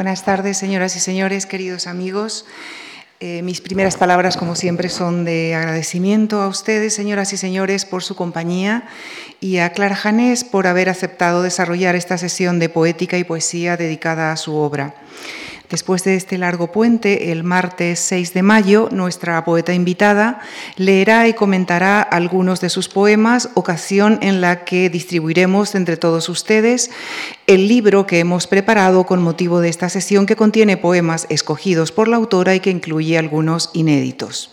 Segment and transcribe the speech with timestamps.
[0.00, 2.46] Buenas tardes, señoras y señores, queridos amigos.
[3.20, 8.02] Eh, mis primeras palabras, como siempre, son de agradecimiento a ustedes, señoras y señores, por
[8.02, 8.84] su compañía
[9.40, 14.32] y a Clara Janés por haber aceptado desarrollar esta sesión de poética y poesía dedicada
[14.32, 14.94] a su obra.
[15.70, 20.40] Después de este largo puente, el martes 6 de mayo, nuestra poeta invitada
[20.74, 26.90] leerá y comentará algunos de sus poemas, ocasión en la que distribuiremos entre todos ustedes
[27.46, 32.08] el libro que hemos preparado con motivo de esta sesión que contiene poemas escogidos por
[32.08, 34.50] la autora y que incluye algunos inéditos.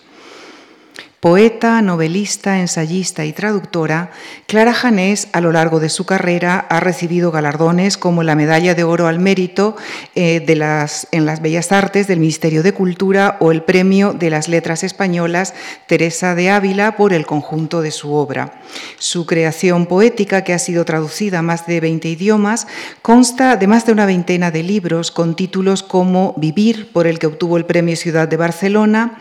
[1.20, 4.12] Poeta, novelista, ensayista y traductora,
[4.46, 8.84] Clara Janés a lo largo de su carrera ha recibido galardones como la Medalla de
[8.84, 9.76] Oro al Mérito
[10.14, 14.84] eh, en las Bellas Artes del Ministerio de Cultura o el Premio de las Letras
[14.84, 15.56] Españolas
[15.88, 18.62] Teresa de Ávila por el conjunto de su obra.
[19.00, 22.68] Su creación poética, que ha sido traducida a más de 20 idiomas,
[23.02, 27.26] consta de más de una veintena de libros con títulos como Vivir, por el que
[27.26, 29.18] obtuvo el Premio Ciudad de Barcelona,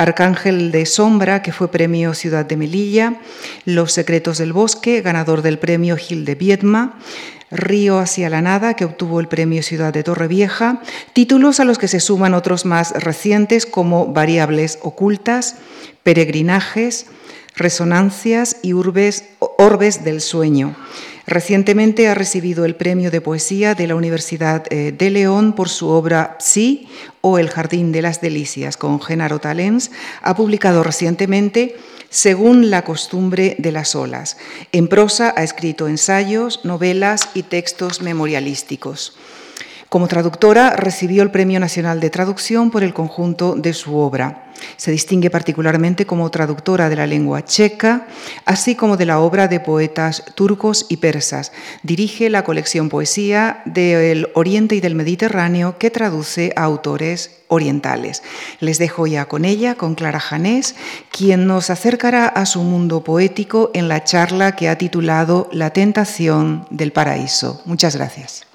[0.00, 3.20] Arcángel de Sombra, que fue premio Ciudad de Melilla,
[3.66, 6.98] Los Secretos del Bosque, ganador del premio Gil de Viedma,
[7.50, 10.80] Río hacia la Nada, que obtuvo el premio Ciudad de Torrevieja,
[11.12, 15.56] títulos a los que se suman otros más recientes como Variables Ocultas,
[16.02, 17.04] Peregrinajes,
[17.54, 19.24] Resonancias y Urbes,
[19.58, 20.76] Orbes del Sueño.
[21.30, 25.86] Recientemente ha recibido el premio de poesía de la Universidad eh, de León por su
[25.86, 26.88] obra Psi
[27.20, 29.92] o El Jardín de las Delicias con Genaro Talens.
[30.22, 31.76] Ha publicado recientemente
[32.08, 34.38] Según la costumbre de las olas.
[34.72, 39.16] En prosa ha escrito ensayos, novelas y textos memorialísticos.
[39.90, 44.44] Como traductora recibió el Premio Nacional de Traducción por el conjunto de su obra.
[44.76, 48.06] Se distingue particularmente como traductora de la lengua checa,
[48.44, 51.50] así como de la obra de poetas turcos y persas.
[51.82, 58.22] Dirige la colección Poesía del Oriente y del Mediterráneo que traduce a autores orientales.
[58.60, 60.76] Les dejo ya con ella, con Clara Janés,
[61.10, 66.64] quien nos acercará a su mundo poético en la charla que ha titulado La tentación
[66.70, 67.60] del paraíso.
[67.64, 68.49] Muchas gracias.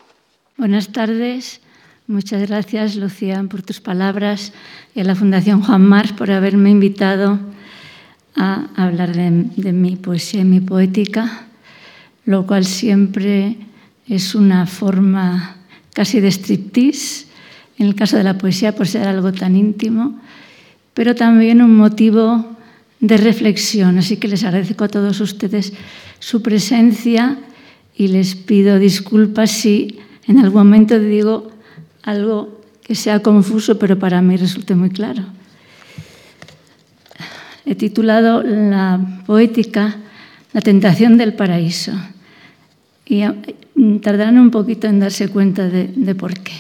[0.57, 1.59] Buenas tardes.
[2.07, 4.53] Muchas gracias, Lucía, por tus palabras
[4.95, 7.39] y a la Fundación Juan Mars por haberme invitado
[8.37, 11.47] a hablar de, mi poesía y mi poética,
[12.23, 13.57] lo cual siempre
[14.07, 15.57] es una forma
[15.93, 17.25] casi de striptease,
[17.77, 20.21] en el caso de la poesía por ser algo tan íntimo,
[20.93, 22.55] pero también un motivo
[23.01, 23.97] de reflexión.
[23.97, 25.73] Así que les agradezco a todos ustedes
[26.19, 27.39] su presencia
[27.97, 31.51] y les pido disculpas si en algún momento digo
[32.03, 35.23] algo que sea confuso, pero para mí resulte muy claro.
[37.65, 39.97] He titulado la poética
[40.53, 41.91] La tentación del paraíso
[43.05, 43.23] y
[44.01, 46.53] tardarán un poquito en darse cuenta de, de por qué.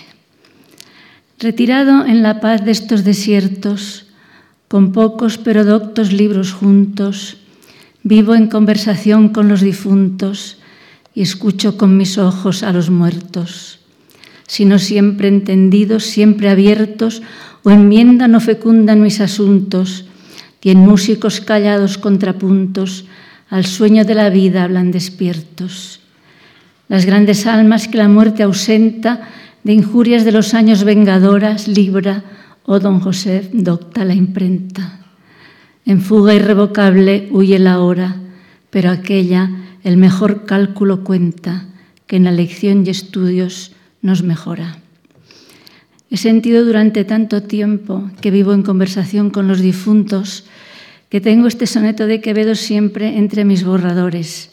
[1.39, 4.07] Retirado en la paz de estos desiertos,
[4.67, 7.37] con pocos pero doctos libros juntos,
[8.03, 10.57] vivo en conversación con los difuntos,
[11.15, 13.79] y escucho con mis ojos a los muertos,
[14.45, 17.23] sino siempre entendidos, siempre abiertos,
[17.63, 20.05] o enmiendan o fecundan mis asuntos,
[20.61, 23.05] y en músicos callados contrapuntos
[23.49, 26.01] al sueño de la vida hablan despiertos.
[26.87, 29.29] Las grandes almas que la muerte ausenta,
[29.63, 32.23] de injurias de los años vengadoras, libra,
[32.65, 34.99] oh don José, docta la imprenta.
[35.85, 38.15] En fuga irrevocable huye la hora,
[38.69, 39.49] pero aquella
[39.85, 41.65] el mejor cálculo cuenta
[42.07, 44.79] que en la lección y estudios nos mejora.
[46.09, 50.45] He sentido durante tanto tiempo que vivo en conversación con los difuntos
[51.09, 54.49] que tengo este soneto de Quevedo siempre entre mis borradores.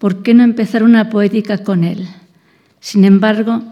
[0.00, 2.08] ¿Por qué no empezar una poética con él?
[2.80, 3.62] Sin embargo,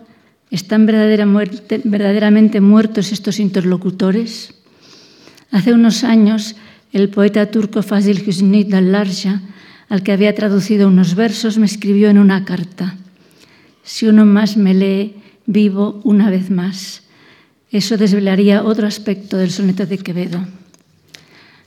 [0.53, 4.55] ¿están verdaderamente muertos estos interlocutores?
[5.51, 6.55] Hace unos años,
[6.93, 9.43] el poeta turco Fazil Hüsnü Dallarja
[9.89, 12.97] al que había traducido unos versos, me escribió en una carta,
[13.83, 15.15] si uno más me lee,
[15.47, 17.03] vivo una vez más.
[17.71, 20.45] Eso desvelaría otro aspecto del soneto de Quevedo.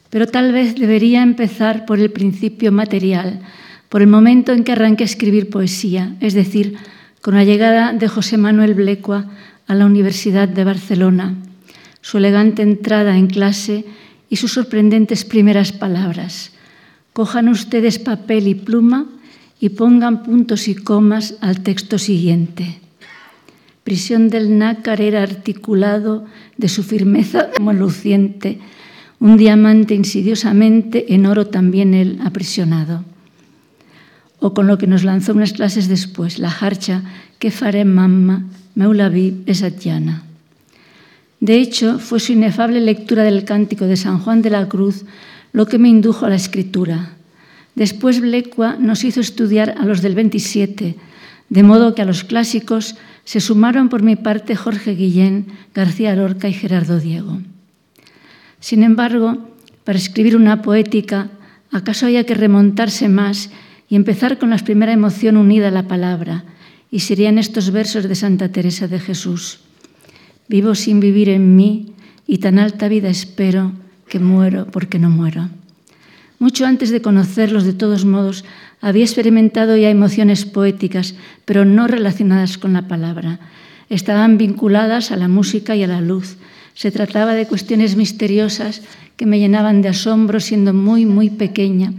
[0.10, 3.42] Pero tal vez debería empezar por el principio material,
[3.90, 6.76] por el momento en que arranqué a escribir poesía, es decir,
[7.22, 9.26] con la llegada de José Manuel Blecua
[9.68, 11.36] a la Universidad de Barcelona,
[12.02, 13.86] su elegante entrada en clase
[14.30, 16.52] y sus sorprendentes primeras palabras.
[17.14, 19.08] Cojan ustedes papel y pluma
[19.60, 22.80] y pongan puntos y comas al texto siguiente.
[23.84, 26.26] Prisión del nácar era articulado
[26.58, 28.60] de su firmeza como luciente,
[29.20, 33.04] un diamante insidiosamente en oro también él aprisionado.
[34.40, 37.04] o con lo que nos lanzó unas clases después, la harcha
[37.40, 40.24] que faré mamma, meu la vi esatiana.
[41.40, 45.06] De hecho, fue su inefable lectura del cántico de San Juan de la Cruz
[45.52, 47.16] lo que me indujo a la escritura.
[47.76, 50.96] Después Blecua nos hizo estudiar a los del 27,
[51.50, 56.50] de modo que a los clásicos se sumaron por mi parte Jorge Guillén, García Lorca
[56.50, 57.40] y Gerardo Diego.
[58.60, 59.50] Sin embargo,
[59.84, 61.30] para escribir una poética,
[61.72, 63.50] acaso haya que remontarse más
[63.88, 66.44] y empezar con la primera emoción unida a la palabra,
[66.92, 69.60] y serían estos versos de Santa Teresa de Jesús.
[70.48, 71.94] Vivo sin vivir en mí
[72.26, 73.74] y tan alta vida espero
[74.10, 75.50] que muero porque no muero.
[76.40, 78.46] Mucho antes de conocerlos, de todos modos,
[78.82, 81.16] había experimentado ya emociones poéticas,
[81.46, 83.40] pero no relacionadas con la palabra.
[83.90, 86.38] Estaban vinculadas a la música y a la luz.
[86.74, 88.82] Se trataba de cuestiones misteriosas
[89.18, 91.94] que me llenaban de asombro siendo muy, muy pequeña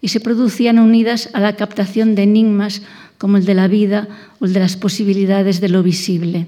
[0.00, 2.82] y se producían unidas a la captación de enigmas
[3.18, 4.08] como el de la vida
[4.38, 6.46] o el de las posibilidades de lo visible.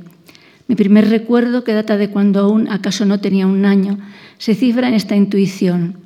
[0.69, 3.99] Mi primer recuerdo, que data de cuando aún acaso no tenía un año,
[4.39, 5.97] se cifra en esta intuición.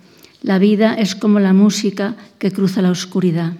[0.42, 3.54] La vida es como la música que cruza la oscuridad.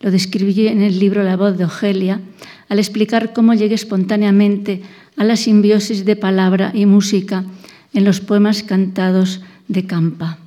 [0.00, 2.20] Lo describí en el libro La voz de Ogelia
[2.68, 4.82] al explicar cómo llegué espontáneamente
[5.16, 7.44] a la simbiosis de palabra y música
[7.92, 10.38] en los poemas cantados de Campa.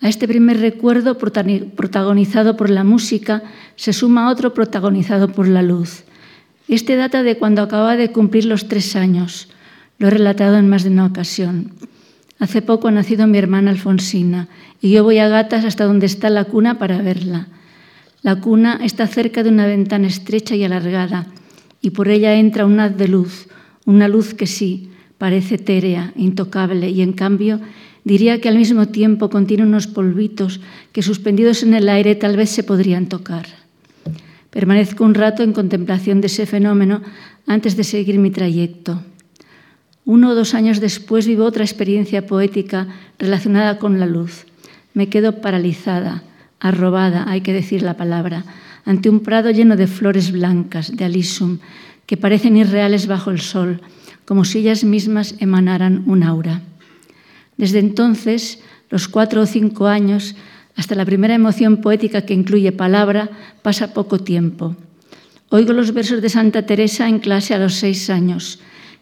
[0.00, 3.42] A este primer recuerdo protagonizado por la música
[3.76, 6.04] se suma otro protagonizado por la luz.
[6.68, 9.48] Este data de cuando acababa de cumplir los tres años.
[9.98, 11.72] Lo he relatado en más de una ocasión.
[12.38, 14.48] Hace poco ha nacido mi hermana Alfonsina
[14.82, 17.48] y yo voy a gatas hasta donde está la cuna para verla.
[18.22, 21.26] La cuna está cerca de una ventana estrecha y alargada
[21.80, 23.48] y por ella entra un haz de luz,
[23.86, 27.60] una luz que sí, parece etérea, intocable y en cambio
[28.04, 30.60] diría que al mismo tiempo contiene unos polvitos
[30.92, 33.67] que suspendidos en el aire tal vez se podrían tocar.
[34.58, 37.00] Permanezco un rato en contemplación de ese fenómeno
[37.46, 38.98] antes de seguir mi trayecto.
[40.02, 42.90] Uno o dos años después vivo otra experiencia poética
[43.22, 44.50] relacionada con la luz.
[44.94, 46.24] Me quedo paralizada,
[46.58, 48.42] arrobada, hay que decir la palabra,
[48.84, 51.62] ante un prado lleno de flores blancas, de alisum,
[52.06, 53.80] que parecen irreales bajo el sol,
[54.24, 56.62] como si ellas mismas emanaran un aura.
[57.56, 58.58] Desde entonces,
[58.90, 60.34] los cuatro o cinco años,
[60.78, 63.28] hasta la primera emoción poética que incluye palabra,
[63.66, 64.76] pasa poco tiempo.
[65.50, 68.60] Oigo los versos de Santa Teresa en clase a los seis años,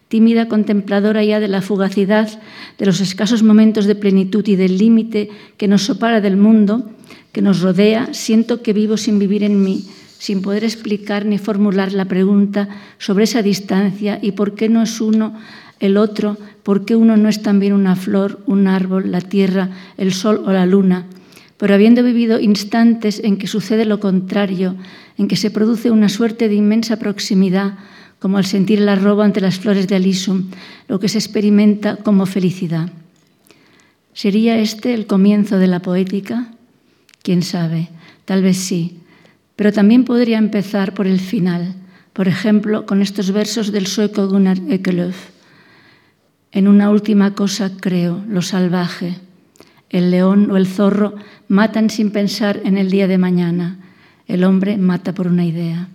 [0.08, 2.32] tímida contempladora ya de la fugacidad,
[2.78, 5.28] de los escasos momentos de plenitud y del límite
[5.58, 6.88] que nos separa del mundo,
[7.32, 9.84] que nos rodea, siento que vivo sin vivir en mí,
[10.18, 14.98] sin poder explicar ni formular la pregunta sobre esa distancia y por qué no es
[15.02, 15.36] uno
[15.78, 19.68] el otro, por qué uno no es también una flor, un árbol, la tierra,
[19.98, 21.04] el sol o la luna,
[21.58, 24.76] pero habiendo vivido instantes en que sucede lo contrario,
[25.18, 27.78] en que se produce una suerte de inmensa proximidad,
[28.18, 30.50] como al sentir el arrobo ante las flores de alisum,
[30.88, 32.90] lo que se experimenta como felicidad.
[34.12, 36.52] ¿Sería este el comienzo de la poética?
[37.22, 37.88] Quién sabe,
[38.24, 39.00] tal vez sí,
[39.56, 41.74] pero también podría empezar por el final,
[42.12, 45.30] por ejemplo, con estos versos del sueco Gunnar Ekelöf.
[46.52, 49.16] En una última cosa creo, lo salvaje,
[49.90, 51.14] el león o el zorro
[51.48, 53.78] matan sin pensar en el día de mañana.
[54.26, 55.88] El hombre mata por una idea.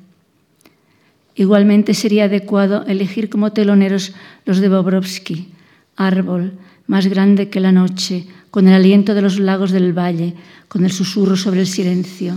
[1.35, 4.13] Igualmente sería adecuado elegir como teloneros
[4.45, 5.49] los de Bobrovsky,
[5.95, 6.53] árbol
[6.87, 10.35] más grande que la noche, con el aliento de los lagos del valle,
[10.67, 12.35] con el susurro sobre el silencio.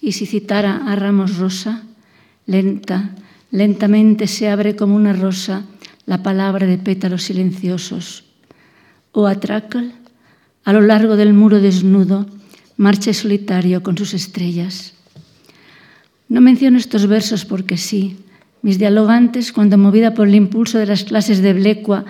[0.00, 1.82] Y si citara a Ramos Rosa,
[2.46, 3.10] lenta,
[3.50, 5.64] lentamente se abre como una rosa
[6.06, 8.25] la palabra de pétalos silenciosos
[9.16, 9.96] o Atracal,
[10.68, 12.28] a lo largo del muro desnudo,
[12.76, 14.92] marcha solitario con sus estrellas.
[16.28, 18.20] No menciono estos versos porque sí.
[18.60, 22.04] Mis dialogantes, cuando movida por el impulso de las clases de Blecua,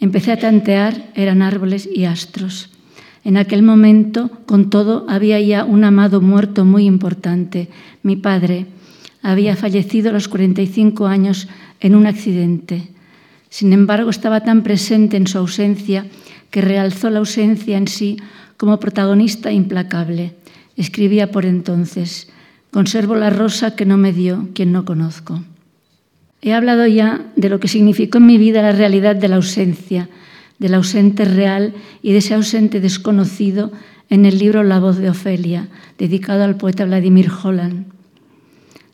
[0.00, 2.70] empecé a tantear, eran árboles y astros.
[3.22, 7.68] En aquel momento, con todo, había ya un amado muerto muy importante,
[8.02, 8.64] mi padre.
[9.20, 11.48] Había fallecido a los 45 años
[11.80, 12.88] en un accidente.
[13.50, 16.06] Sin embargo, estaba tan presente en su ausencia
[16.50, 18.18] que realzó la ausencia en sí
[18.56, 20.34] como protagonista implacable.
[20.76, 22.28] Escribía por entonces,
[22.70, 25.42] conservo la rosa que no me dio quien no conozco.
[26.42, 30.08] He hablado ya de lo que significó en mi vida la realidad de la ausencia,
[30.58, 33.72] del ausente real y de ese ausente desconocido
[34.08, 37.86] en el libro La voz de Ofelia, dedicado al poeta Vladimir Holland.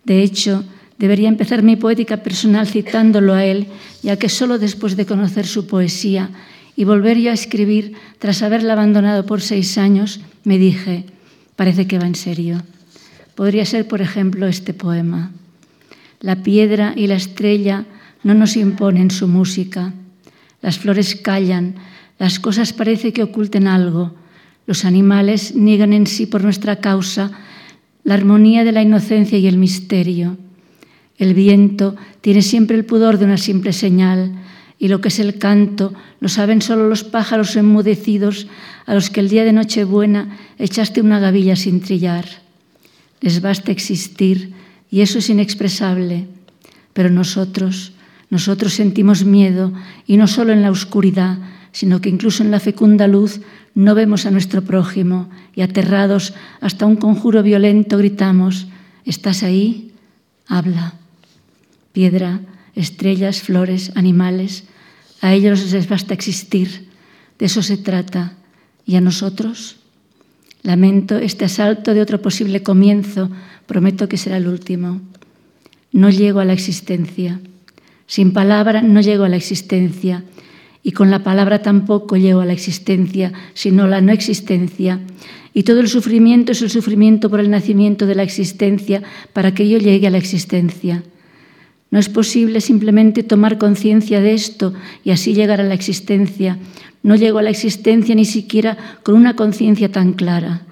[0.04, 0.64] De hecho,
[0.98, 3.66] debería empezar mi poética personal citándolo a él,
[4.02, 6.30] ya que solo después de conocer su poesía
[6.76, 11.04] y volver yo a escribir tras haberla abandonado por seis años, me dije,
[11.56, 12.62] parece que va en serio.
[13.34, 15.32] podría ser, por ejemplo, este poema.
[16.20, 17.86] La piedra y la estrella
[18.22, 19.92] no nos imponen su música.
[20.60, 21.74] Las flores callan,
[22.18, 24.14] las cosas parece que oculten algo.
[24.66, 27.32] Los animales niegan en sí por nuestra causa
[28.04, 30.36] la armonía de la inocencia y el misterio.
[31.18, 34.32] El viento tiene siempre el pudor de una simple señal,
[34.82, 38.48] y lo que es el canto lo saben solo los pájaros enmudecidos
[38.84, 42.26] a los que el día de Nochebuena echaste una gavilla sin trillar.
[43.20, 44.54] Les basta existir
[44.90, 46.26] y eso es inexpresable,
[46.94, 47.92] pero nosotros,
[48.28, 49.72] nosotros sentimos miedo
[50.04, 51.38] y no solo en la oscuridad,
[51.70, 53.40] sino que incluso en la fecunda luz
[53.76, 58.66] no vemos a nuestro prójimo y aterrados hasta un conjuro violento gritamos,
[59.04, 59.92] ¿estás ahí?
[60.48, 60.94] Habla.
[61.92, 62.40] Piedra,
[62.74, 64.64] estrellas, flores, animales,
[65.22, 66.90] a ellos les basta existir,
[67.38, 68.36] de eso se trata.
[68.84, 69.76] ¿Y a nosotros?
[70.62, 73.30] Lamento este asalto de otro posible comienzo,
[73.66, 75.00] prometo que será el último.
[75.92, 77.40] No llego a la existencia.
[78.06, 80.24] Sin palabra no llego a la existencia
[80.82, 85.00] y con la palabra tampoco llego a la existencia, sino la no existencia.
[85.54, 89.02] Y todo el sufrimiento es el sufrimiento por el nacimiento de la existencia
[89.32, 91.04] para que yo llegue a la existencia.
[91.92, 94.72] No es posible simplemente tomar conciencia de esto
[95.04, 96.56] y así llegar a la existencia.
[97.02, 100.62] No llego a la existencia ni siquiera con una conciencia tan clara.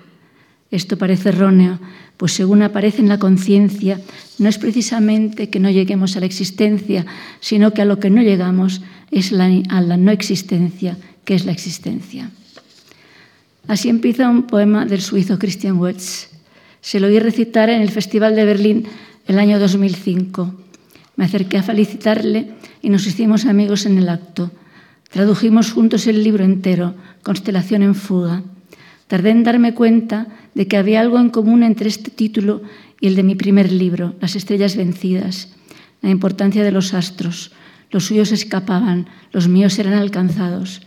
[0.71, 1.79] Esto parece erróneo,
[2.17, 4.01] pues según aparece en la conciencia,
[4.39, 7.05] no es precisamente que no lleguemos a la existencia,
[7.41, 10.97] sino que a lo que no llegamos es a la no existencia,
[11.27, 12.31] que es la existencia.
[13.69, 16.31] Así empieza un poema del suizo Christian Wetz.
[16.81, 18.87] Se lo oí recitar en el Festival de Berlín
[19.27, 20.70] el año 2005.
[21.21, 24.51] Me acerqué a felicitarle y nos hicimos amigos en el acto.
[25.11, 28.43] Tradujimos juntos el libro entero, Constelación en fuga.
[29.07, 32.63] Tardé en darme cuenta de que había algo en común entre este título
[33.03, 35.53] y el de mi primer libro, Las estrellas vencidas,
[36.01, 37.53] la importancia de los astros,
[37.91, 40.81] los suyos escapaban, los míos eran alcanzados.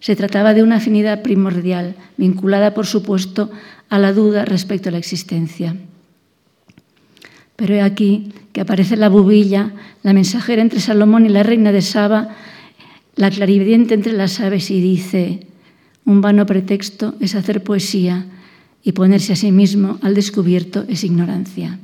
[0.00, 3.50] Se trataba de una afinidad primordial, vinculada, por supuesto,
[3.88, 5.76] a la duda respecto a la existencia.
[7.58, 9.74] Pero he aquí que aparece la bubilla,
[10.04, 12.36] la mensajera entre Salomón y la reina de Saba,
[13.16, 15.48] la clarividente entre las aves, y dice,
[16.04, 18.26] un vano pretexto es hacer poesía
[18.84, 21.80] y ponerse a sí mismo al descubierto es ignorancia.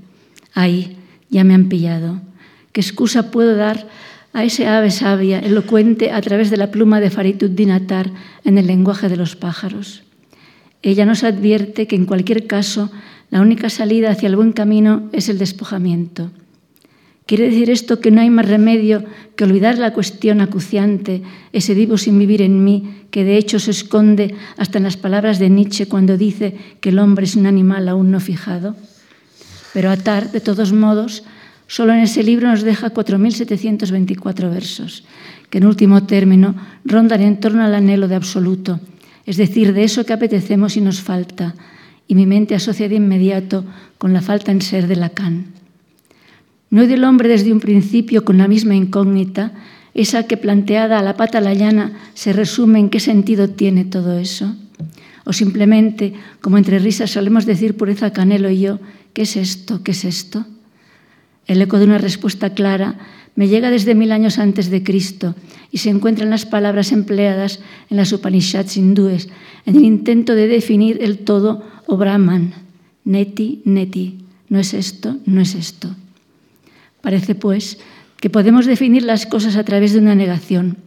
[0.54, 0.96] Ahí
[1.28, 2.22] ya me han pillado.
[2.70, 3.88] ¿Qué excusa puedo dar
[4.32, 8.10] a ese ave sabia, elocuente a través de la pluma de Faritud Dinatar
[8.44, 10.02] en el lenguaje de los pájaros.
[10.82, 12.90] Ella nos advierte que en cualquier caso
[13.34, 16.30] la única salida hacia el buen camino es el despojamiento.
[17.26, 19.02] Quiere decir esto que no hay más remedio
[19.34, 21.20] que olvidar la cuestión acuciante,
[21.52, 25.40] ese vivo sin vivir en mí, que de hecho se esconde hasta en las palabras
[25.40, 28.76] de Nietzsche cuando dice que el hombre es un animal aún no fijado.
[29.72, 31.24] Pero atar, de todos modos,
[31.66, 35.02] Solo en ese libro nos deja 4.724 versos,
[35.48, 38.80] que en último término rondan en torno al anhelo de absoluto,
[39.24, 41.54] es decir, de eso que apetecemos y nos falta,
[42.06, 43.64] y mi mente asocia de inmediato
[43.98, 45.46] con la falta en ser de Lacan.
[46.70, 49.52] No hay del hombre desde un principio con la misma incógnita,
[49.94, 54.18] esa que planteada a la pata la llana se resume en qué sentido tiene todo
[54.18, 54.56] eso.
[55.24, 58.80] O simplemente, como entre risas solemos decir Pureza Canelo y yo,
[59.12, 59.82] ¿qué es esto?
[59.82, 60.44] ¿Qué es esto?
[61.46, 62.98] El eco de una respuesta clara
[63.36, 65.34] me llega desde mil años antes de Cristo
[65.72, 67.60] y se encuentra en las palabras empleadas
[67.90, 69.28] en las Upanishads hindúes,
[69.66, 72.54] en el intento de definir el todo o Brahman.
[73.04, 74.18] Neti, neti.
[74.48, 75.94] No es esto, no es esto.
[77.00, 77.78] Parece, pues,
[78.20, 80.78] que podemos definir las cosas a través de una negación,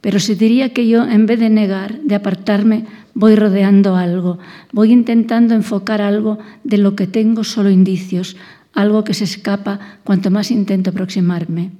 [0.00, 2.84] pero se diría que yo, en vez de negar, de apartarme,
[3.14, 4.38] voy rodeando algo,
[4.70, 8.36] voy intentando enfocar algo de lo que tengo solo indicios,
[8.74, 11.72] algo que se escapa cuanto más intento aproximarme.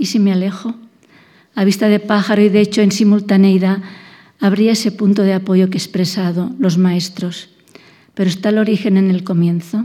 [0.00, 0.74] ¿Y si me alejo?
[1.54, 3.82] A vista de pájaro y de hecho en simultaneidad,
[4.40, 7.50] habría ese punto de apoyo que he expresado los maestros.
[8.14, 9.84] Pero está el origen en el comienzo.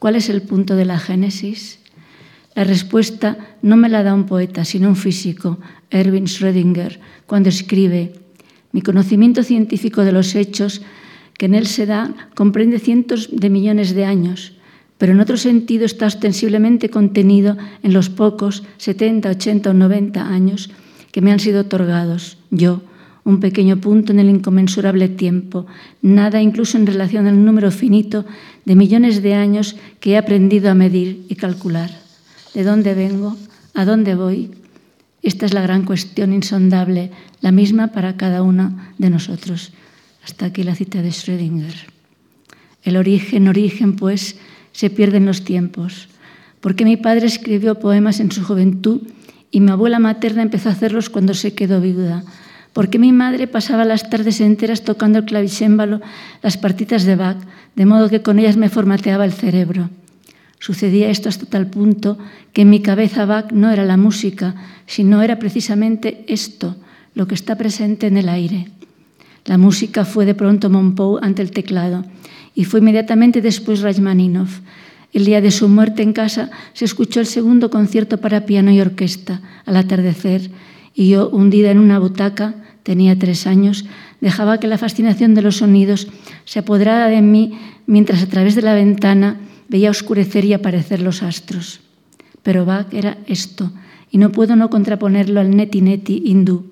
[0.00, 1.78] ¿Cuál es el punto de la génesis?
[2.56, 8.14] La respuesta no me la da un poeta, sino un físico, Erwin Schrödinger, cuando escribe,
[8.72, 10.82] mi conocimiento científico de los hechos
[11.38, 14.54] que en él se da comprende cientos de millones de años,
[15.02, 20.70] pero en otro sentido está ostensiblemente contenido en los pocos 70, 80 o 90 años
[21.10, 22.38] que me han sido otorgados.
[22.52, 22.82] Yo,
[23.24, 25.66] un pequeño punto en el inconmensurable tiempo,
[26.02, 28.24] nada incluso en relación al número finito
[28.64, 31.90] de millones de años que he aprendido a medir y calcular.
[32.54, 33.36] ¿De dónde vengo?
[33.74, 34.52] ¿A dónde voy?
[35.20, 39.72] Esta es la gran cuestión insondable, la misma para cada uno de nosotros.
[40.22, 41.74] Hasta aquí la cita de Schrödinger.
[42.84, 44.36] El origen, origen, pues,
[44.72, 46.08] se pierden los tiempos.
[46.60, 49.02] Porque mi padre escribió poemas en su juventud
[49.50, 52.24] y mi abuela materna empezó a hacerlos cuando se quedó viuda.
[52.72, 56.00] Porque mi madre pasaba las tardes enteras tocando el clavicémbalo,
[56.42, 57.36] las partitas de Bach,
[57.76, 59.90] de modo que con ellas me formateaba el cerebro.
[60.58, 62.16] Sucedía esto hasta tal punto
[62.52, 64.54] que en mi cabeza Bach no era la música,
[64.86, 66.76] sino era precisamente esto,
[67.14, 68.70] lo que está presente en el aire.
[69.44, 72.04] La música fue de pronto Monpou ante el teclado
[72.54, 74.60] y fue inmediatamente después Rachmaninoff.
[75.12, 78.80] El día de su muerte en casa se escuchó el segundo concierto para piano y
[78.80, 80.50] orquesta al atardecer
[80.94, 83.84] y yo, hundida en una butaca, tenía tres años,
[84.20, 86.08] dejaba que la fascinación de los sonidos
[86.44, 91.22] se apoderara de mí mientras a través de la ventana veía oscurecer y aparecer los
[91.22, 91.80] astros.
[92.42, 93.72] Pero Bach era esto,
[94.10, 96.71] y no puedo no contraponerlo al neti neti hindú.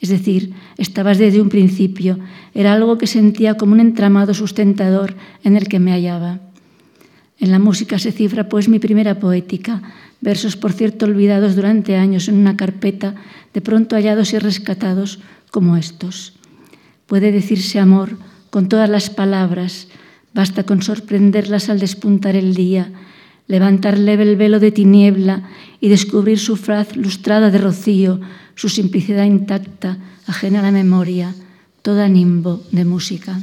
[0.00, 2.18] Es decir, estabas desde un principio,
[2.54, 5.14] era algo que sentía como un entramado sustentador
[5.44, 6.40] en el que me hallaba.
[7.40, 9.82] En la música se cifra pues mi primera poética,
[10.20, 13.14] versos por cierto olvidados durante años en una carpeta,
[13.54, 16.34] de pronto hallados y rescatados como estos.
[17.06, 18.18] Puede decirse amor
[18.50, 19.88] con todas las palabras,
[20.34, 22.92] Basta con sorprenderlas al despuntar el día,
[23.46, 25.48] levantar leve el velo de tiniebla
[25.80, 28.20] y descubrir su fraz lustrada de rocío,
[28.58, 31.32] su simplicidad intacta, ajena a la memoria,
[31.82, 33.38] toda nimbo de música.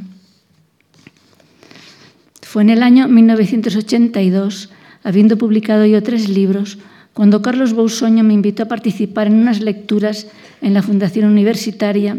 [2.42, 4.68] Fue en el año 1982,
[5.02, 6.76] habiendo publicado yo tres libros,
[7.14, 10.26] cuando Carlos Bousoño me invitó a participar en unas lecturas
[10.60, 12.18] en la Fundación Universitaria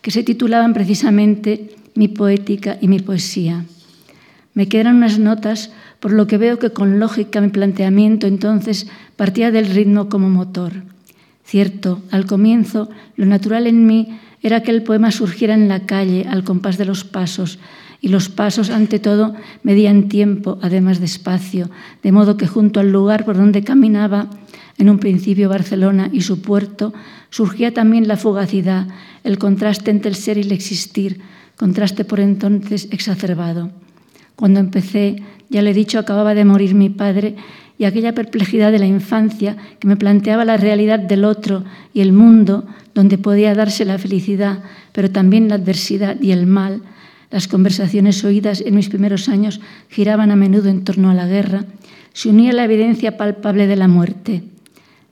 [0.00, 3.66] que se titulaban precisamente Mi poética y mi poesía.
[4.54, 9.50] Me quedan unas notas, por lo que veo que con lógica mi planteamiento entonces partía
[9.50, 10.96] del ritmo como motor.
[11.48, 16.26] Cierto, al comienzo lo natural en mí era que el poema surgiera en la calle
[16.28, 17.58] al compás de los pasos,
[18.02, 21.70] y los pasos, ante todo, medían tiempo, además de espacio,
[22.02, 24.28] de modo que junto al lugar por donde caminaba,
[24.76, 26.92] en un principio Barcelona y su puerto,
[27.30, 28.86] surgía también la fugacidad,
[29.24, 31.22] el contraste entre el ser y el existir,
[31.56, 33.70] contraste por entonces exacerbado.
[34.36, 37.36] Cuando empecé, ya le he dicho, acababa de morir mi padre
[37.78, 41.64] y aquella perplejidad de la infancia que me planteaba la realidad del otro
[41.94, 46.82] y el mundo donde podía darse la felicidad, pero también la adversidad y el mal.
[47.30, 51.64] Las conversaciones oídas en mis primeros años giraban a menudo en torno a la guerra.
[52.12, 54.42] Se unía la evidencia palpable de la muerte.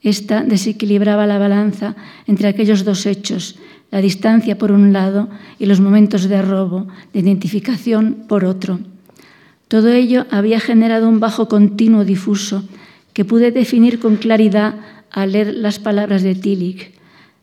[0.02, 1.94] Esta desequilibraba la balanza
[2.26, 3.58] entre aquellos dos hechos,
[3.92, 8.80] la distancia por un lado y los momentos de robo, de identificación por otro.
[9.68, 12.64] Todo ello había generado un bajo continuo difuso
[13.12, 14.76] que pude definir con claridad
[15.10, 16.92] al leer las palabras de Tillich.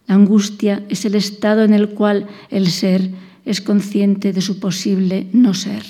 [0.08, 3.10] La angustia es el estado en el cual el ser
[3.46, 5.84] es consciente de su posible no ser.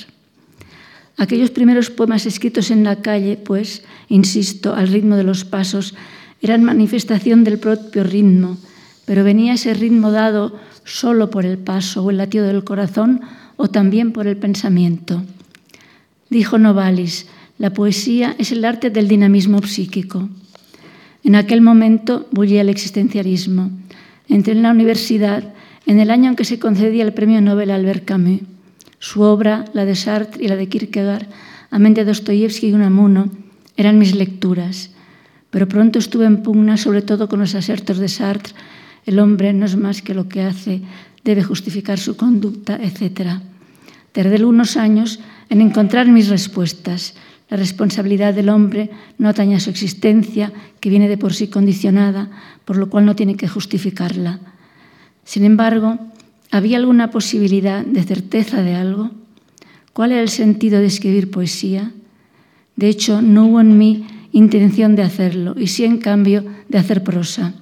[1.18, 5.94] Aquellos primeros poemas escritos en la calle, pues, insisto, al ritmo de los pasos,
[6.42, 8.58] eran manifestación del propio ritmo,
[9.06, 13.22] pero venía ese ritmo dado solo por el paso o el latido del corazón
[13.56, 15.24] o también por el pensamiento.
[16.34, 17.28] Dijo Novalis,
[17.60, 20.30] la poesía es el arte del dinamismo psíquico.
[21.24, 23.70] En aquel momento bullía el existencialismo.
[24.28, 25.54] Entré en la universidad
[25.86, 28.42] en el año en que se concedía el premio Nobel a Albert Camus.
[28.98, 31.28] Su obra, la de Sartre y la de Kierkegaard,
[31.70, 33.30] amén de Dostoyevsky y Unamuno,
[33.78, 34.90] eran mis lecturas.
[35.52, 38.56] Pero pronto estuve en pugna, sobre todo con los asertos de Sartre,
[39.06, 40.82] el hombre no es más que lo que hace,
[41.24, 43.38] debe justificar su conducta, etc.
[44.14, 45.20] Tardé unos años
[45.50, 47.16] en encontrar mis respuestas.
[47.50, 52.30] La responsabilidad del hombre no atañe a su existencia, que viene de por sí condicionada,
[52.66, 54.40] por lo cual no tiene que justificarla.
[55.24, 56.00] Sin embargo,
[56.52, 59.12] ¿había alguna posibilidad de certeza de algo?
[59.94, 61.92] ¿Cuál era el sentido de escribir poesía?
[62.76, 67.04] De hecho, no hubo en mí intención de hacerlo, y sí, en cambio, de hacer
[67.04, 67.54] prosa.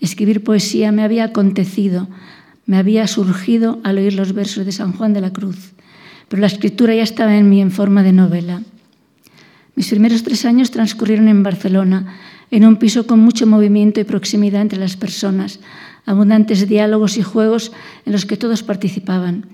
[0.00, 2.08] Escribir poesía me había acontecido,
[2.66, 5.74] me había surgido al oír los versos de San Juan de la Cruz
[6.28, 8.62] pero la escritura ya estaba en mí en forma de novela.
[9.74, 12.18] Mis primeros tres años transcurrieron en Barcelona,
[12.50, 15.60] en un piso con mucho movimiento y proximidad entre las personas,
[16.04, 17.72] abundantes diálogos y juegos
[18.04, 19.46] en los que todos participaban.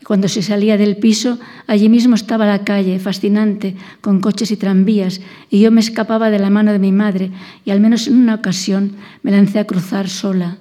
[0.00, 4.56] Y cuando se salía del piso, allí mismo estaba la calle, fascinante, con coches y
[4.56, 7.30] tranvías, y yo me escapaba de la mano de mi madre,
[7.64, 8.92] y al menos en una ocasión
[9.22, 10.58] me lancé a cruzar sola.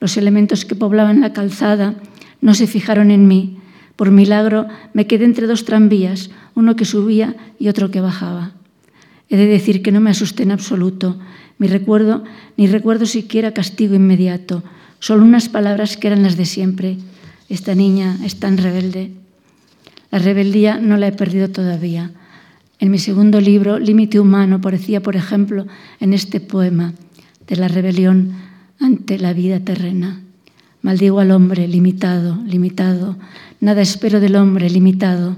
[0.00, 1.94] Los elementos que poblaban la calzada
[2.40, 3.58] no se fijaron en mí,
[3.96, 8.52] por milagro me quedé entre dos tranvías, uno que subía y otro que bajaba.
[9.28, 11.18] He de decir que no me asusté en absoluto,
[11.58, 12.22] mi recuerdo,
[12.56, 14.62] ni recuerdo siquiera castigo inmediato,
[15.00, 16.98] solo unas palabras que eran las de siempre.
[17.48, 19.12] Esta niña es tan rebelde.
[20.10, 22.12] La rebeldía no la he perdido todavía.
[22.78, 25.66] En mi segundo libro, Límite Humano, parecía, por ejemplo,
[25.98, 26.92] en este poema
[27.46, 28.32] de la rebelión
[28.78, 30.20] ante la vida terrena.
[30.82, 33.16] Maldigo al hombre limitado, limitado.
[33.60, 35.36] Nada espero del hombre limitado.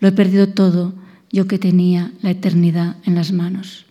[0.00, 0.94] Lo he perdido todo,
[1.30, 3.86] yo que tenía la eternidad en las manos.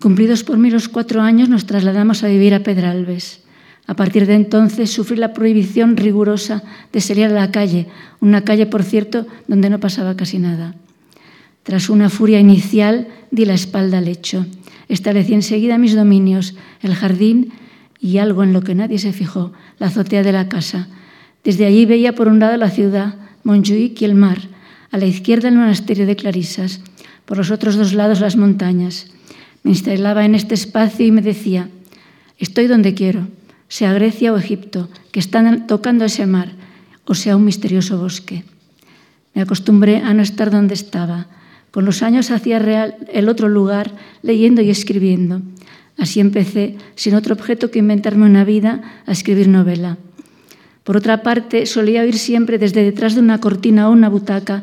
[0.00, 3.40] Cumplidos por mí los cuatro años, nos trasladamos a vivir a Pedralbes.
[3.86, 7.88] A partir de entonces sufrí la prohibición rigurosa de salir a la calle,
[8.20, 10.74] una calle, por cierto, donde no pasaba casi nada.
[11.62, 14.46] Tras una furia inicial, di la espalda al hecho.
[14.88, 17.52] Establecí enseguida mis dominios, el jardín
[17.98, 20.88] y algo en lo que nadie se fijó, la azotea de la casa.
[21.44, 24.38] Desde allí veía por un lado la ciudad, Montjuic y el mar,
[24.90, 26.80] a la izquierda el monasterio de Clarisas,
[27.26, 29.08] por los otros dos lados las montañas.
[29.62, 31.68] Me instalaba en este espacio y me decía,
[32.38, 33.28] estoy donde quiero,
[33.68, 36.52] sea Grecia o Egipto, que están tocando ese mar,
[37.04, 38.44] o sea un misterioso bosque.
[39.34, 41.26] Me acostumbré a no estar donde estaba,
[41.70, 45.42] con los años hacía real el otro lugar, leyendo y escribiendo.
[45.98, 49.98] Así empecé, sin otro objeto que inventarme una vida, a escribir novela.
[50.84, 54.62] Por otra parte, solía oír siempre desde detrás de una cortina o una butaca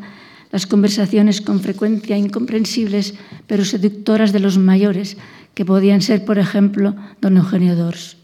[0.51, 3.15] las conversaciones con frecuencia incomprensibles
[3.47, 5.17] pero seductoras de los mayores,
[5.53, 8.17] que podían ser, por ejemplo, don Eugenio Dors.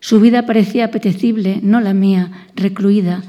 [0.00, 3.22] Su vida parecía apetecible, no la mía, recluida,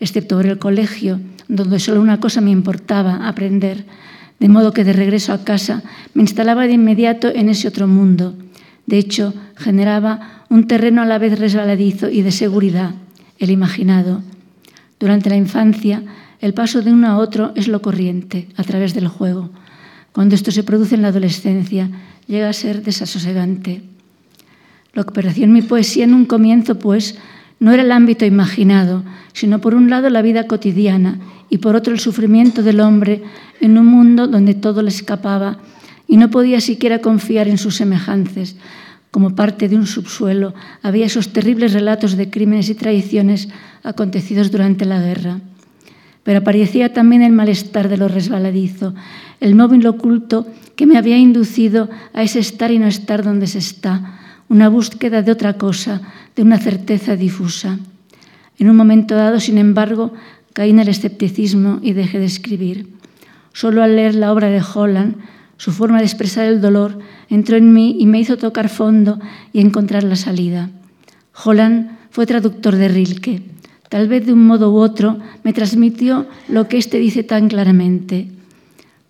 [0.00, 3.84] excepto por el colegio, donde solo una cosa me importaba, aprender,
[4.40, 5.82] de modo que de regreso a casa
[6.12, 8.34] me instalaba de inmediato en ese otro mundo.
[8.86, 12.94] De hecho, generaba un terreno a la vez resbaladizo y de seguridad,
[13.38, 14.22] el imaginado.
[14.98, 16.02] Durante la infancia,
[16.40, 19.50] el paso de uno a otro es lo corriente, a través del juego.
[20.12, 21.90] Cuando esto se produce en la adolescencia,
[22.26, 23.82] llega a ser desasosegante.
[24.92, 27.18] Lo que pareció en mi poesía en un comienzo, pues,
[27.58, 31.18] no era el ámbito imaginado, sino por un lado la vida cotidiana
[31.48, 33.22] y por otro el sufrimiento del hombre
[33.60, 35.58] en un mundo donde todo le escapaba
[36.06, 38.56] y no podía siquiera confiar en sus semejantes.
[39.10, 43.48] Como parte de un subsuelo había esos terribles relatos de crímenes y traiciones
[43.82, 45.40] acontecidos durante la guerra.
[46.22, 48.94] Pero aparecía también el malestar de lo resbaladizo,
[49.40, 53.58] el móvil oculto que me había inducido a ese estar y no estar donde se
[53.58, 56.02] está, una búsqueda de otra cosa,
[56.34, 57.78] de una certeza difusa.
[58.58, 60.12] En un momento dado, sin embargo,
[60.52, 62.88] caí en el escepticismo y dejé de escribir.
[63.52, 65.16] Solo al leer la obra de Holland,
[65.56, 69.18] su forma de expresar el dolor entró en mí y me hizo tocar fondo
[69.52, 70.70] y encontrar la salida.
[71.44, 73.42] Holland fue traductor de Rilke.
[73.88, 78.30] Tal vez de un modo u otro me transmitió lo que éste dice tan claramente.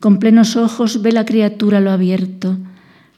[0.01, 2.57] Con plenos ojos ve la criatura lo abierto.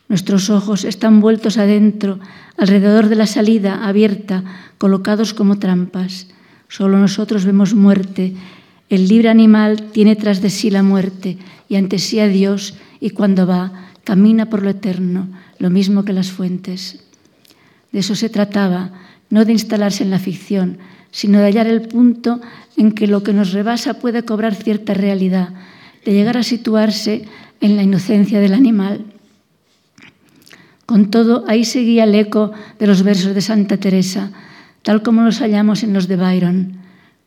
[0.09, 2.19] Nuestros ojos están vueltos adentro,
[2.57, 4.45] alrededor de la salida abierta,
[4.79, 6.29] colocados como trampas.
[6.69, 8.35] Solo nosotros vemos muerte.
[8.89, 11.37] El libre animal tiene tras de sí la muerte
[11.69, 15.29] y ante sí a Dios y cuando va camina por lo eterno,
[15.59, 17.05] lo mismo que las fuentes.
[17.93, 18.93] De eso se trataba,
[19.31, 20.79] no de instalarse en la ficción,
[21.11, 22.41] sino de hallar el punto
[22.77, 25.51] en que lo que nos rebasa puede cobrar cierta realidad,
[26.05, 27.27] de llegar a situarse
[27.61, 29.05] en la inocencia del animal.
[30.87, 34.33] Con todo, ahí seguía el eco de los versos de Santa Teresa,
[34.83, 36.78] tal como los hallamos en los de Byron.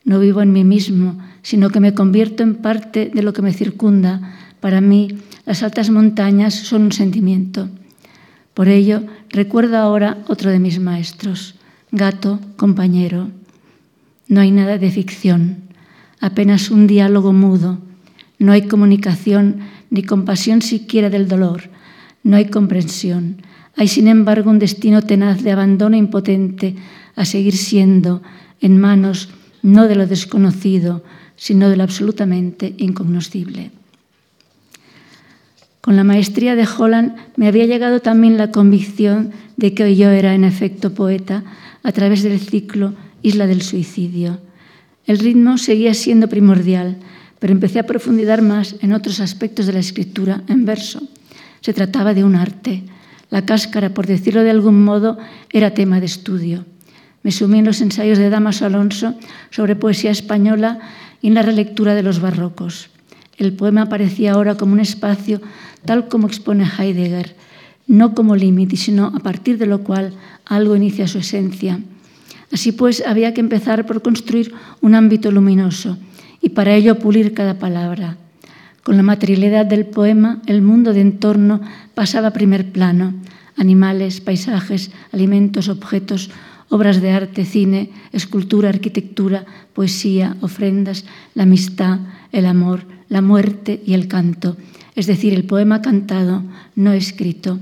[0.03, 3.53] No vivo en mí mismo, sino que me convierto en parte de lo que me
[3.53, 4.35] circunda.
[4.59, 7.69] Para mí, las altas montañas son un sentimiento.
[8.53, 11.55] Por ello, recuerdo ahora otro de mis maestros,
[11.91, 13.29] gato, compañero.
[14.27, 15.57] No hay nada de ficción,
[16.19, 17.79] apenas un diálogo mudo.
[18.39, 19.59] No hay comunicación
[19.89, 21.69] ni compasión siquiera del dolor.
[22.23, 23.37] No hay comprensión.
[23.75, 26.75] Hay, sin embargo, un destino tenaz de abandono impotente
[27.15, 28.21] a seguir siendo
[28.59, 29.29] en manos
[29.62, 31.04] no de lo desconocido,
[31.36, 33.71] sino de lo absolutamente incognoscible.
[35.82, 40.36] Con la maestría de Holland me había llegado también la convicción de que yo era
[40.36, 41.43] en efecto poeta
[41.82, 42.93] a través del ciclo
[43.24, 44.39] Isla del Suicidio.
[45.08, 46.97] El ritmo seguía siendo primordial,
[47.39, 51.02] pero empecé a profundizar más en otros aspectos de la escritura en verso.
[51.62, 52.84] Se trataba de un arte.
[53.32, 55.17] La cáscara, por decirlo de algún modo,
[55.50, 56.65] era tema de estudio.
[57.23, 59.15] Me sumí en los ensayos de Damaso Alonso
[59.49, 60.79] sobre poesía española
[61.21, 62.89] y en la relectura de los barrocos.
[63.38, 65.41] El poema aparecía ahora como un espacio
[65.86, 67.36] tal como expone Heidegger,
[67.88, 70.13] no como límite, sino a partir de lo cual
[70.45, 71.79] algo inicia su esencia.
[72.51, 75.97] Así pues, había que empezar por construir un ámbito luminoso
[76.41, 78.17] y para ello pulir cada palabra.
[78.84, 81.62] Con la materialidad del poema, el mundo de entorno
[81.93, 83.13] pasaba a primer plano.
[83.55, 86.31] Animales, paisajes, alimentos, objetos,
[86.71, 91.05] obras de arte, cine, escultura, arquitectura, poesía, ofrendas,
[91.36, 91.99] la amistad,
[92.31, 94.55] el amor, la muerte y el canto,
[94.95, 96.43] es decir, el poema cantado,
[96.75, 97.60] no escrito.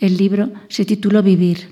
[0.00, 1.68] El libro se tituló Vivir.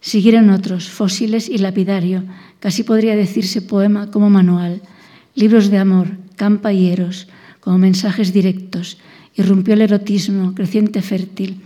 [0.00, 2.24] Siguieron otros, Fósiles y Lapidario,
[2.58, 4.80] casi podría decirse poema como manual,
[5.34, 7.28] libros de amor, campa y eros,
[7.60, 8.96] como mensajes directos.
[9.36, 11.60] Irrumpió el erotismo, creciente fértil.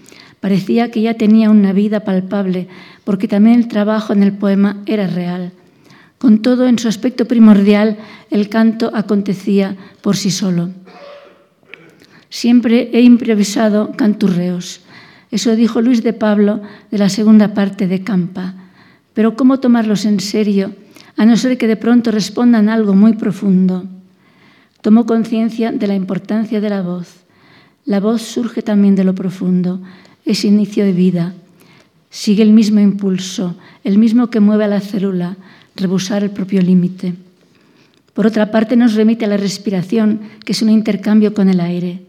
[0.46, 2.68] Parecía que ya tenía una vida palpable,
[3.02, 5.50] porque también el trabajo en el poema era real.
[6.18, 7.98] Con todo, en su aspecto primordial,
[8.30, 10.70] el canto acontecía por sí solo.
[12.30, 14.82] Siempre he improvisado canturreos.
[15.32, 18.54] Eso dijo Luis de Pablo de la segunda parte de Campa.
[19.14, 20.76] Pero ¿cómo tomarlos en serio,
[21.16, 23.82] a no ser que de pronto respondan algo muy profundo?
[24.80, 27.24] Tomó conciencia de la importancia de la voz.
[27.84, 29.80] La voz surge también de lo profundo,
[30.26, 31.34] es inicio de vida.
[32.10, 35.36] Sigue el mismo impulso, el mismo que mueve a la célula,
[35.76, 37.14] rebusar el propio límite.
[38.12, 42.02] Por otra parte, nos remite a la respiración, que es un intercambio con el aire.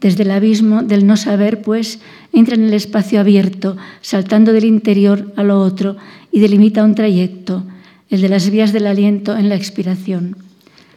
[0.00, 2.00] Desde el abismo del no saber, pues,
[2.32, 5.96] entra en el espacio abierto, saltando del interior a lo otro
[6.30, 7.64] y delimita un trayecto,
[8.10, 10.43] el de las vías del aliento en la expiración.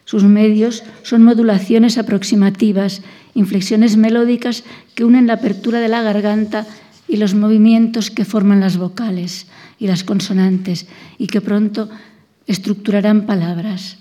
[0.07, 3.01] Sus medios son modulaciones aproximativas,
[3.35, 4.63] inflexiones melódicas
[4.95, 6.65] que unen la apertura de la garganta
[7.09, 11.89] y los movimientos que forman las vocales y las consonantes y que pronto
[12.47, 13.97] estructurarán palabras.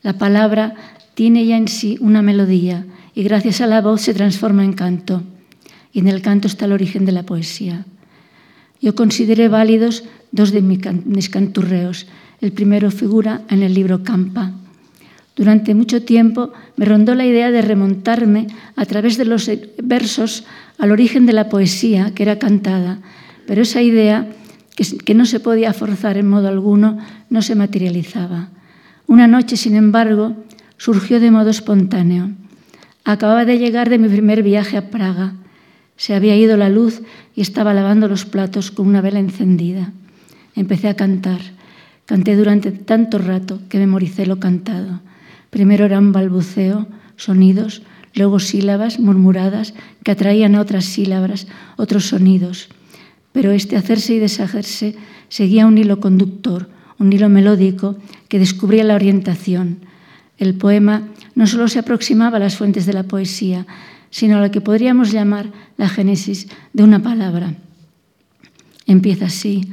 [0.00, 0.74] La palabra
[1.12, 5.22] tiene ya en sí una melodía y gracias a la voz se transforma en canto.
[5.92, 7.84] Y en el canto está el origen de la poesía.
[8.80, 12.06] Yo consideré válidos dos de mis canturreos.
[12.40, 14.61] El primero figura en el libro Campa
[15.42, 19.50] durante mucho tiempo me rondó la idea de remontarme a través de los
[19.82, 20.44] versos
[20.78, 23.00] al origen de la poesía que era cantada,
[23.44, 24.28] pero esa idea,
[25.04, 28.50] que no se podía forzar en modo alguno, no se materializaba.
[29.08, 30.36] Una noche, sin embargo,
[30.76, 32.30] surgió de modo espontáneo.
[33.02, 35.32] Acababa de llegar de mi primer viaje a Praga.
[35.96, 37.02] Se había ido la luz
[37.34, 39.90] y estaba lavando los platos con una vela encendida.
[40.54, 41.40] Empecé a cantar.
[42.06, 45.00] Canté durante tanto rato que memoricé lo cantado.
[45.52, 47.82] Primero eran balbuceo, sonidos,
[48.14, 52.70] luego sílabas murmuradas que atraían a otras sílabas, otros sonidos.
[53.32, 54.96] Pero este hacerse y deshacerse
[55.28, 57.96] seguía un hilo conductor, un hilo melódico
[58.28, 59.84] que descubría la orientación.
[60.38, 61.02] El poema
[61.34, 63.66] no solo se aproximaba a las fuentes de la poesía,
[64.08, 67.56] sino a lo que podríamos llamar la génesis de una palabra.
[68.86, 69.70] Empieza así: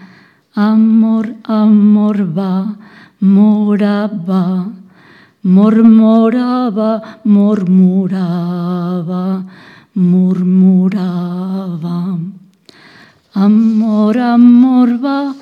[0.53, 2.77] Amor, amor va,
[3.21, 4.73] mora va
[5.43, 8.65] Murmuraba, murmuraba,
[9.93, 11.29] murmuraba.
[13.33, 15.33] Amor, amor va,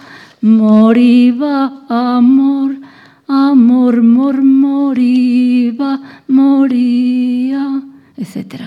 [0.41, 2.75] moriba, amor,
[3.27, 7.81] amor, murmuriba, moría,
[8.17, 8.61] etc.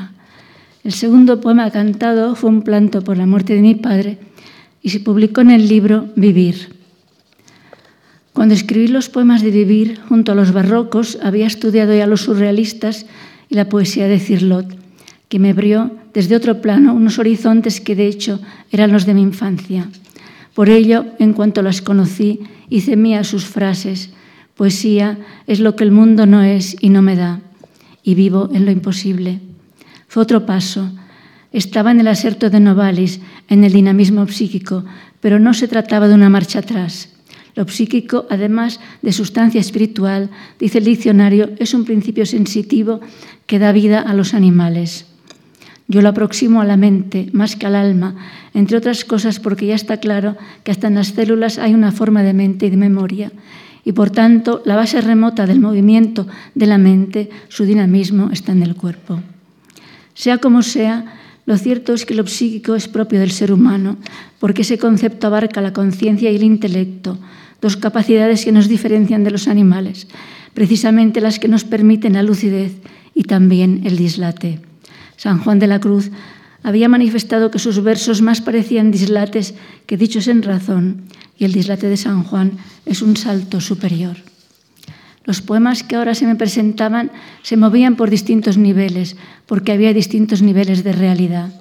[0.82, 4.18] El segundo poema cantado fue un planto por la muerte de mi padre
[4.82, 6.79] y se publicó en el libro Vivir.
[8.32, 13.06] Cuando escribí los poemas de Vivir, junto a los barrocos, había estudiado ya los surrealistas
[13.48, 14.66] y la poesía de Cirlot,
[15.28, 18.40] que me abrió desde otro plano unos horizontes que de hecho
[18.70, 19.88] eran los de mi infancia.
[20.54, 24.10] Por ello, en cuanto las conocí, hice mía sus frases.
[24.56, 27.40] Poesía es lo que el mundo no es y no me da,
[28.02, 29.40] y vivo en lo imposible.
[30.06, 30.90] Fue otro paso.
[31.52, 34.84] Estaba en el aserto de Novalis, en el dinamismo psíquico,
[35.20, 37.08] pero no se trataba de una marcha atrás.
[37.60, 43.04] Lo psíquico, además de sustancia espiritual, dice el diccionario, es un principio sensitivo
[43.44, 45.04] que da vida a los animales.
[45.86, 48.16] Yo lo aproximo a la mente más que al alma,
[48.54, 52.22] entre otras cosas porque ya está claro que hasta en las células hay una forma
[52.22, 53.30] de mente y de memoria,
[53.84, 58.62] y por tanto la base remota del movimiento de la mente, su dinamismo, está en
[58.62, 59.20] el cuerpo.
[60.14, 61.12] Sea como sea,
[61.44, 63.98] lo cierto es que lo psíquico es propio del ser humano,
[64.38, 67.18] porque ese concepto abarca la conciencia y el intelecto,
[67.60, 70.08] dos capacidades que nos diferencian de los animales,
[70.54, 72.72] precisamente las que nos permiten la lucidez
[73.14, 74.60] y también el dislate.
[75.16, 76.10] San Juan de la Cruz
[76.62, 79.54] había manifestado que sus versos más parecían dislates
[79.86, 81.02] que dichos en razón,
[81.38, 82.52] y el dislate de San Juan
[82.84, 84.16] es un salto superior.
[85.24, 90.42] Los poemas que ahora se me presentaban se movían por distintos niveles, porque había distintos
[90.42, 91.59] niveles de realidad.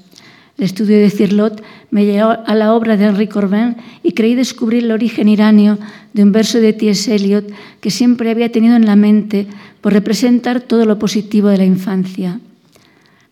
[0.59, 4.83] El estudio de Cirlot me llevó a la obra de Henri Corbin y creí descubrir
[4.83, 5.79] el origen iranio
[6.11, 7.15] de un verso de T.S.
[7.15, 9.47] Eliot que siempre había tenido en la mente
[9.79, 12.41] por representar todo lo positivo de la infancia.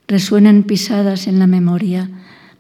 [0.08, 2.10] Resuenan pisadas en la memoria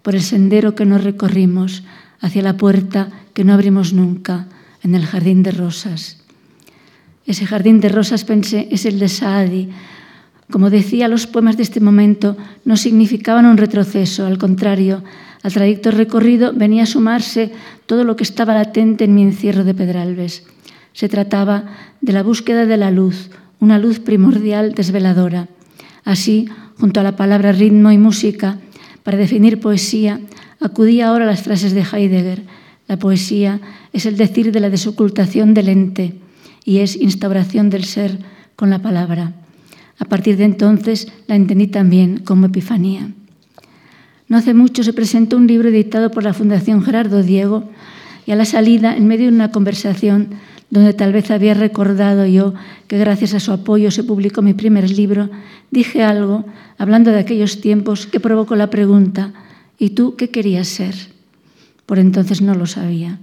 [0.02, 1.84] por el sendero que no recorrimos
[2.20, 4.48] hacia la puerta que no abrimos nunca
[4.84, 6.18] en el jardín de rosas.
[7.26, 9.70] Ese jardín de rosas, pensé, es el de Saadi,
[10.50, 15.04] Como decía, los poemas de este momento no significaban un retroceso, al contrario,
[15.44, 17.52] al trayecto recorrido venía a sumarse
[17.86, 20.44] todo lo que estaba latente en mi encierro de Pedralbes.
[20.94, 21.66] Se trataba
[22.02, 23.30] de la búsqueda de la luz,
[23.60, 25.48] una luz primordial desveladora.
[26.06, 26.48] Así,
[26.80, 28.58] junto a la palabra ritmo y música,
[29.04, 30.22] para definir poesía,
[30.60, 32.44] acudía ahora a las frases de Heidegger.
[32.88, 33.60] La poesía
[33.92, 36.14] es el decir de la desocultación del ente
[36.64, 38.20] y es instauración del ser
[38.56, 39.34] con la palabra.
[40.00, 43.12] A partir de entonces la entendí también como epifanía.
[44.28, 47.70] No hace mucho se presentó un libro editado por la Fundación Gerardo Diego
[48.26, 50.30] y a la salida, en medio de una conversación
[50.70, 52.54] donde tal vez había recordado yo
[52.88, 55.30] que gracias a su apoyo se publicó mi primer libro,
[55.72, 56.46] dije algo,
[56.78, 59.32] hablando de aquellos tiempos, que provocó la pregunta,
[59.80, 60.94] ¿y tú qué querías ser?
[61.86, 63.20] Por entonces no lo sabía.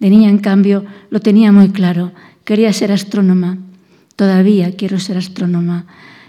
[0.00, 2.12] De niña, en cambio, lo tenía muy claro.
[2.44, 3.58] Quería ser astrónoma.
[4.16, 5.86] Todavía quiero ser astrónoma.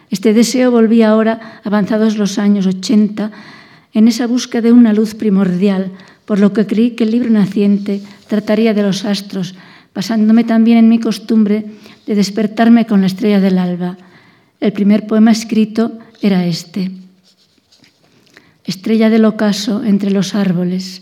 [0.10, 3.32] Este deseo volvía ahora, avanzados los años 80,
[3.94, 5.92] en esa búsqueda de una luz primordial,
[6.26, 9.56] por lo que creí que el libro naciente trataría de los astros,
[9.94, 11.66] basándome también en mi costumbre
[12.06, 13.98] de despertarme con la estrella del alba.
[14.60, 16.92] El primer poema escrito era este.
[18.66, 21.02] Estrella del ocaso entre los árboles,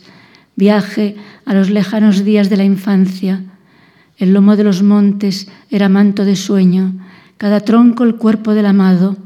[0.55, 1.15] viaje
[1.45, 3.43] a los lejanos días de la infancia.
[4.17, 6.93] El lomo de los montes era manto de sueño,
[7.37, 9.17] cada tronco el cuerpo del amado.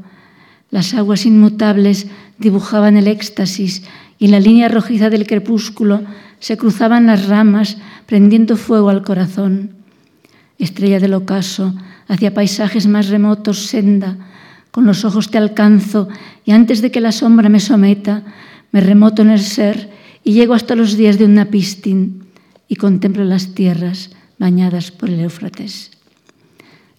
[0.70, 2.06] Las aguas inmutables
[2.38, 3.84] dibujaban el éxtasis
[4.18, 6.02] y en la línea rojiza del crepúsculo
[6.38, 9.70] se cruzaban las ramas prendiendo fuego al corazón.
[10.58, 11.74] Estrella del ocaso,
[12.08, 14.16] hacia paisajes más remotos, senda,
[14.70, 16.08] con los ojos te alcanzo
[16.44, 18.22] y antes de que la sombra me someta,
[18.72, 19.90] me remoto en el ser
[20.24, 22.24] y llego hasta los días de un napistin
[22.68, 26.01] y contemplo las tierras bañadas por el Éufrates.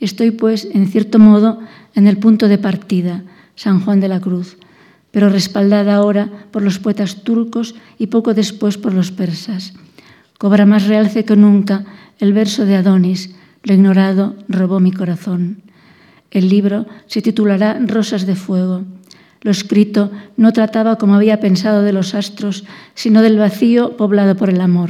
[0.03, 1.59] Estoy, pues, en cierto modo,
[1.95, 3.23] en el punto de partida,
[3.55, 4.57] San Juan de la Cruz,
[5.11, 9.71] pero respaldada ahora por los poetas turcos y poco después por los persas.
[10.37, 11.85] Cobra más realce que nunca
[12.19, 15.61] el verso de Adonis, lo ignorado robó mi corazón.
[16.31, 18.83] El libro se titulará Rosas de Fuego.
[19.39, 24.49] Lo escrito no trataba, como había pensado, de los astros, sino del vacío poblado por
[24.49, 24.89] el amor.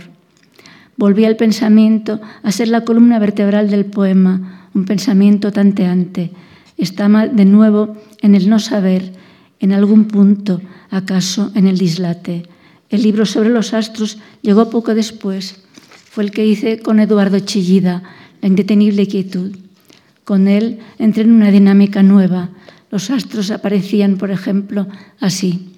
[0.97, 6.31] Volví al pensamiento a ser la columna vertebral del poema, un pensamiento tanteante.
[6.77, 9.13] Estaba de nuevo en el no saber,
[9.59, 12.43] en algún punto, acaso en el dislate.
[12.89, 15.63] El libro sobre los astros llegó poco después.
[16.09, 18.03] Fue el que hice con Eduardo Chillida,
[18.41, 19.55] La indetenible quietud.
[20.23, 22.49] Con él entré en una dinámica nueva.
[22.91, 24.87] Los astros aparecían, por ejemplo,
[25.19, 25.72] así.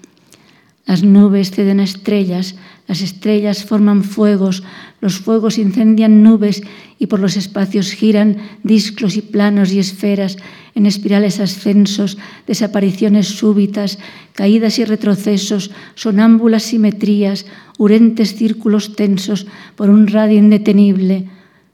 [0.86, 2.56] Las nubes ceden estrellas,
[2.88, 4.62] las estrellas forman fuegos,
[5.02, 6.62] los fuegos incendian nubes
[7.00, 10.38] y por los espacios giran discos y planos y esferas
[10.76, 13.98] en espirales ascensos, desapariciones súbitas,
[14.34, 17.48] caídas y retrocesos, sonámbulas simetrías,
[17.80, 21.26] urentes círculos tensos por un radio indetenible.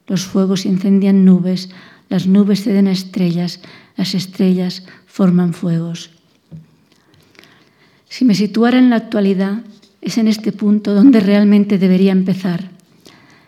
[0.07, 1.69] Los fuegos incendian nubes,
[2.07, 3.59] las nubes ceden a estrellas,
[3.97, 6.20] las estrellas forman fuegos.
[8.11, 9.61] Si me situara en la actualidad,
[10.01, 12.69] es en este punto donde realmente debería empezar.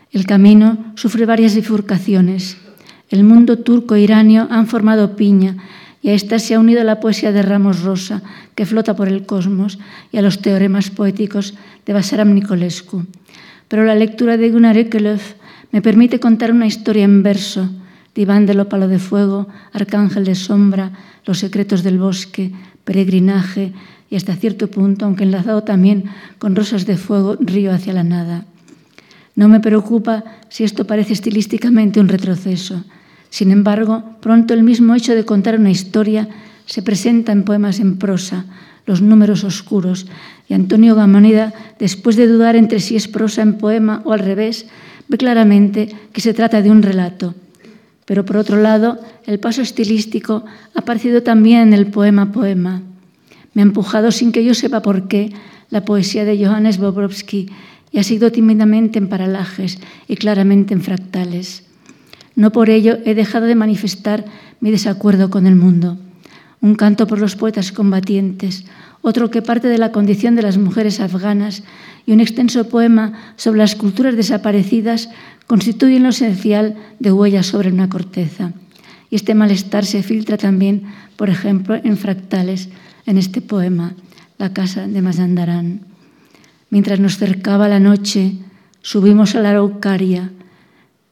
[0.09, 2.55] El camino sufre varias bifurcaciones.
[3.09, 5.57] El mundo turco-iranio han formado piña
[6.01, 8.21] y a esta se ha unido la poesía de Ramos Rosa,
[8.55, 9.79] que flota por el cosmos,
[10.13, 13.03] y a los teoremas poéticos de Basaram Nicolescu.
[13.67, 15.33] Pero la lectura de Gunnar Ekelöf
[15.73, 17.69] me permite contar una historia en verso,
[18.15, 20.93] diván de Palo de fuego, arcángel de sombra,
[21.25, 22.53] los secretos del bosque,
[22.85, 23.73] peregrinaje,
[24.09, 26.05] y hasta cierto punto, aunque enlazado también
[26.37, 28.45] con rosas de fuego, río hacia la nada.
[29.35, 32.83] No me preocupa si esto parece estilísticamente un retroceso.
[33.29, 36.27] Sin embargo, pronto el mismo hecho de contar una historia
[36.65, 38.45] se presenta en poemas en prosa,
[38.85, 40.05] los números oscuros,
[40.47, 44.67] y Antonio Gamoneda, después de dudar entre si es prosa en poema o al revés,
[45.07, 47.33] ve claramente que se trata de un relato.
[48.05, 52.81] Pero por otro lado, el paso estilístico ha aparecido también en el poema poema.
[53.53, 55.31] Me ha empujado sin que yo sepa por qué
[55.69, 57.49] la poesía de Johannes Bobrovsky
[57.91, 61.63] y ha sido tímidamente en paralajes y claramente en fractales.
[62.35, 64.25] No por ello he dejado de manifestar
[64.59, 65.97] mi desacuerdo con el mundo.
[66.61, 68.65] Un canto por los poetas combatientes,
[69.01, 71.63] otro que parte de la condición de las mujeres afganas
[72.05, 75.09] y un extenso poema sobre las culturas desaparecidas
[75.45, 78.53] constituyen lo esencial de huellas sobre una corteza.
[79.09, 80.83] Y este malestar se filtra también,
[81.17, 82.69] por ejemplo, en fractales
[83.05, 83.95] en este poema,
[84.37, 85.81] La casa de Mazandarán.
[86.69, 88.37] Mientras nos cercaba la noche,
[88.81, 90.31] subimos a la araucaria.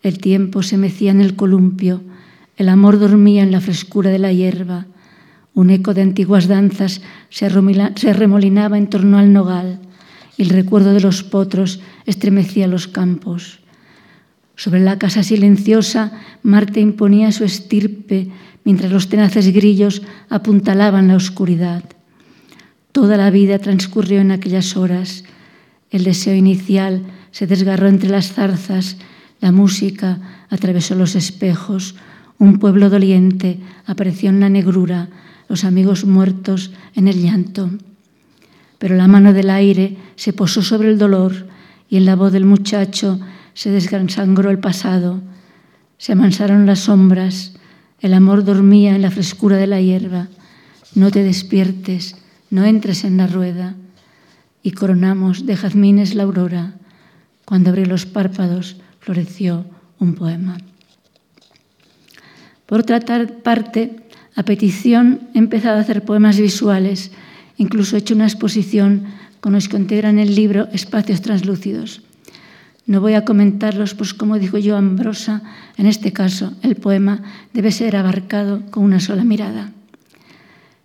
[0.02, 2.02] El tiempo se mecía en el columpio,
[2.58, 4.86] el amor dormía en la frescura de la hierba.
[5.54, 9.80] Un eco de antiguas danzas se remolinaba en torno al nogal
[10.38, 13.60] y el recuerdo de los potros estremecía los campos.
[14.56, 16.12] Sobre la casa silenciosa,
[16.44, 18.30] Marte imponía su estirpe
[18.64, 21.84] mientras los tenaces grillos apuntalaban la oscuridad.
[22.92, 25.24] Toda la vida transcurrió en aquellas horas.
[25.90, 28.98] El deseo inicial se desgarró entre las zarzas,
[29.40, 31.96] la música atravesó los espejos,
[32.38, 35.10] un pueblo doliente apareció en la negrura,
[35.48, 37.70] los amigos muertos en el llanto.
[38.78, 41.48] Pero la mano del aire se posó sobre el dolor
[41.90, 43.20] y en la voz del muchacho
[43.54, 45.22] se desgansangró el pasado.
[45.98, 47.54] Se amansaron las sombras,
[48.02, 50.28] el amor dormía en la frescura de la hierba.
[50.96, 52.16] No te despiertes,
[52.50, 53.76] no entres en la rueda.
[54.64, 56.74] Y coronamos de jazmines la aurora.
[57.46, 59.66] Cuando abrió los párpados, floreció
[60.00, 60.58] un poema.
[62.66, 63.00] Por otra
[63.44, 63.96] parte,
[64.36, 67.12] a petición he empezado a hacer poemas visuales,
[67.58, 69.06] incluso he hecho una exposición
[69.42, 72.02] con los que integran el libro Espacios Translúcidos.
[72.92, 75.44] No voy a comentarlos, pues como dijo yo Ambrosa,
[75.78, 77.24] en este caso el poema
[77.54, 79.72] debe ser abarcado con una sola mirada.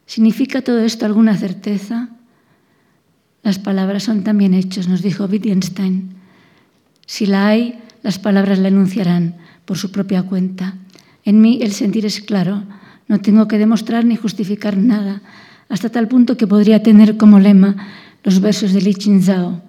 [0.06, 2.10] ¿Significa todo esto alguna certeza?
[3.42, 6.10] Las palabras son también hechos, nos dijo Wittgenstein.
[7.06, 9.34] Si la hay, las palabras la enunciarán
[9.64, 10.76] por su propia cuenta.
[11.24, 12.62] En mí el sentir es claro,
[13.08, 15.22] no tengo que demostrar ni justificar nada,
[15.68, 17.74] hasta tal punto que podría tener como lema
[18.22, 19.60] los versos de Li Qingzhao.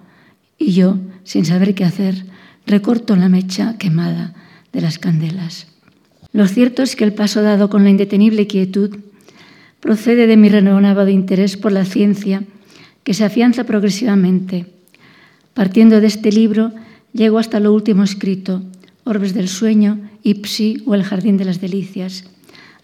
[0.56, 2.24] Y yo, sin saber qué hacer,
[2.66, 4.32] recorto la mecha quemada
[4.72, 5.66] de las candelas.
[6.32, 8.96] Lo cierto es que el paso dado con la indetenible quietud
[9.80, 12.44] procede de mi renovado interés por la ciencia,
[13.04, 14.72] que se afianza progresivamente.
[15.52, 16.72] Partiendo de este libro,
[17.12, 18.62] llego hasta lo último escrito,
[19.04, 22.24] Orbes del Sueño, Ipsi o El Jardín de las Delicias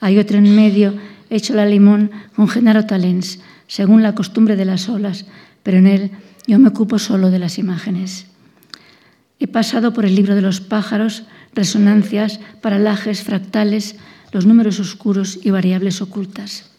[0.04, 0.92] hay otro en medio,
[1.30, 5.24] hecho la limón con Genaro Talens, según la costumbre de las olas,
[5.62, 6.10] pero en él
[6.46, 8.26] yo me ocupo solo de las imágenes.
[9.44, 13.96] He pasado por el libro de los pájaros, resonancias, paralajes, fractales,
[14.32, 16.70] los números oscuros y variables ocultas.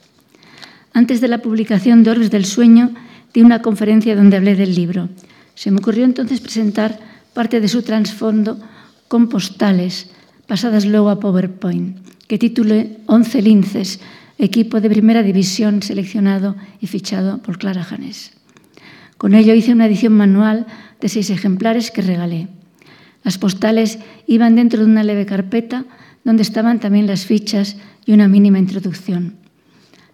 [0.92, 2.90] Antes de la publicación de Orbes del Sueño,
[3.36, 5.10] di una conferencia donde hablé del libro.
[5.54, 6.98] Se me ocurrió entonces presentar
[7.36, 8.60] parte de su trasfondo
[9.08, 10.10] con postales,
[10.48, 14.00] pasadas luego a PowerPoint que titule Once linces,
[14.40, 18.32] equipo de primera división seleccionado y fichado por Clara Janés.
[19.20, 20.66] Con ello hice una edición manual
[21.02, 22.48] de seis ejemplares que regalé.
[23.24, 25.86] Las postales iban dentro de una leve carpeta
[26.24, 29.36] donde estaban también las fichas y una mínima introducción.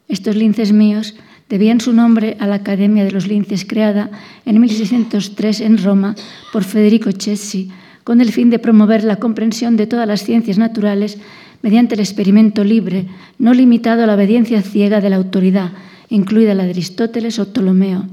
[0.08, 1.16] Estos linces míos
[1.50, 4.10] debían su nombre a la Academia de los Linces creada
[4.46, 6.16] en 1603 en Roma
[6.54, 7.70] por Federico Cessi
[8.04, 11.18] con el fin de promover la comprensión de todas las ciencias naturales
[11.62, 13.08] mediante el experimento libre,
[13.38, 15.72] no limitado a la obediencia ciega de la autoridad,
[16.10, 18.08] incluida la de Aristóteles o Ptolomeo.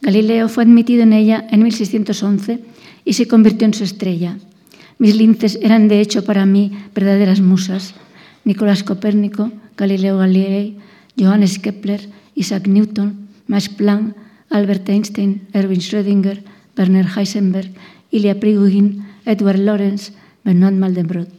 [0.00, 2.60] Galileo fue admitido en ella en 1611
[3.04, 4.38] y se convirtió en su estrella.
[4.98, 7.94] Mis linces eran de hecho para mí verdaderas musas.
[8.44, 10.76] Nicolás Copérnico, Galileo Galilei,
[11.18, 14.16] Johannes Kepler, Isaac Newton, Max Planck,
[14.50, 16.42] Albert Einstein, Erwin Schrödinger,
[16.76, 17.70] Werner Heisenberg,
[18.10, 20.12] Ilya Prigogine, Edward Lorenz,
[20.44, 21.37] Bernard Mandelbrot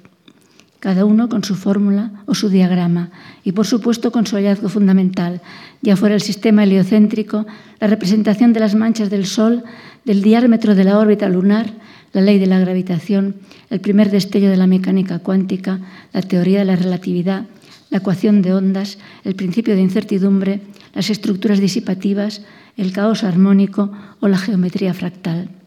[0.80, 3.10] cada uno con su fórmula o su diagrama,
[3.44, 5.42] y por supuesto con su hallazgo fundamental,
[5.82, 7.46] ya fuera el sistema heliocéntrico,
[7.80, 9.64] la representación de las manchas del Sol,
[10.06, 11.74] del diámetro de la órbita lunar,
[12.14, 13.36] la ley de la gravitación,
[13.70, 15.80] el primer destello de la mecánica cuántica,
[16.14, 17.46] la teoría de la relatividad,
[17.90, 20.62] la ecuación de ondas, el principio de incertidumbre,
[20.94, 22.42] las estructuras disipativas,
[22.78, 25.59] el caos armónico o la geometría fractal.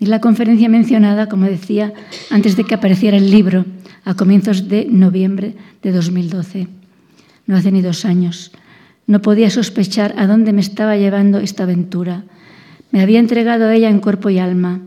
[0.00, 1.92] Y la conferencia mencionada, como decía,
[2.30, 3.64] antes de que apareciera el libro,
[4.04, 6.68] a comienzos de noviembre de 2012.
[7.46, 8.52] No hace ni dos años.
[9.06, 12.24] No podía sospechar a dónde me estaba llevando esta aventura.
[12.90, 14.80] Me había entregado a ella en cuerpo y alma.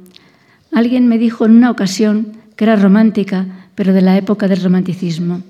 [0.71, 3.45] Alguien me dijo en una ocasión que era romántica,
[3.75, 5.41] pero de la época del romanticismo.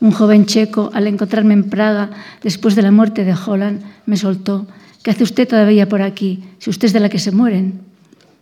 [0.00, 2.10] Un joven checo, al encontrarme en Praga
[2.42, 4.66] después de la muerte de Holland, me soltó.
[5.02, 6.44] ¿Qué hace usted todavía por aquí?
[6.58, 7.93] Si usted es de la que se mueren.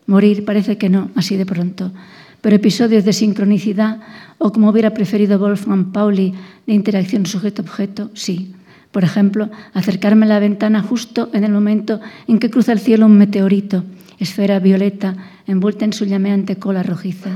[0.07, 1.93] Morir parece que no, así de pronto,
[2.41, 4.01] pero episodios de sincronicidad
[4.39, 6.35] o como hubiera preferido Wolfgang Pauli
[6.67, 8.55] de interacción sujeto-objeto, sí.
[8.91, 13.07] Por ejemplo, acercarme a la ventana justo en el momento en que cruza el cielo
[13.07, 13.85] un meteorito,
[14.19, 17.31] esfera violeta envuelta en su llameante cola rojiza.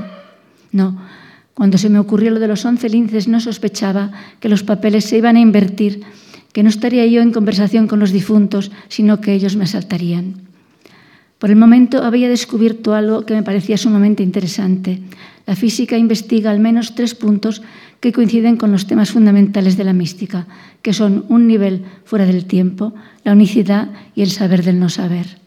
[0.71, 0.97] No,
[1.53, 5.17] cuando se me ocurrió lo de los once linces no sospechaba que los papeles se
[5.17, 6.03] iban a invertir,
[6.53, 10.46] que no estaría yo en conversación con los difuntos, sino que ellos me asaltarían.
[11.39, 15.01] Por el momento había descubierto algo que me parecía sumamente interesante.
[15.45, 17.61] La física investiga al menos tres puntos
[17.99, 20.47] que coinciden con los temas fundamentales de la mística,
[20.81, 25.37] que son un nivel fuera del tiempo, la unicidad y el saber del no saber.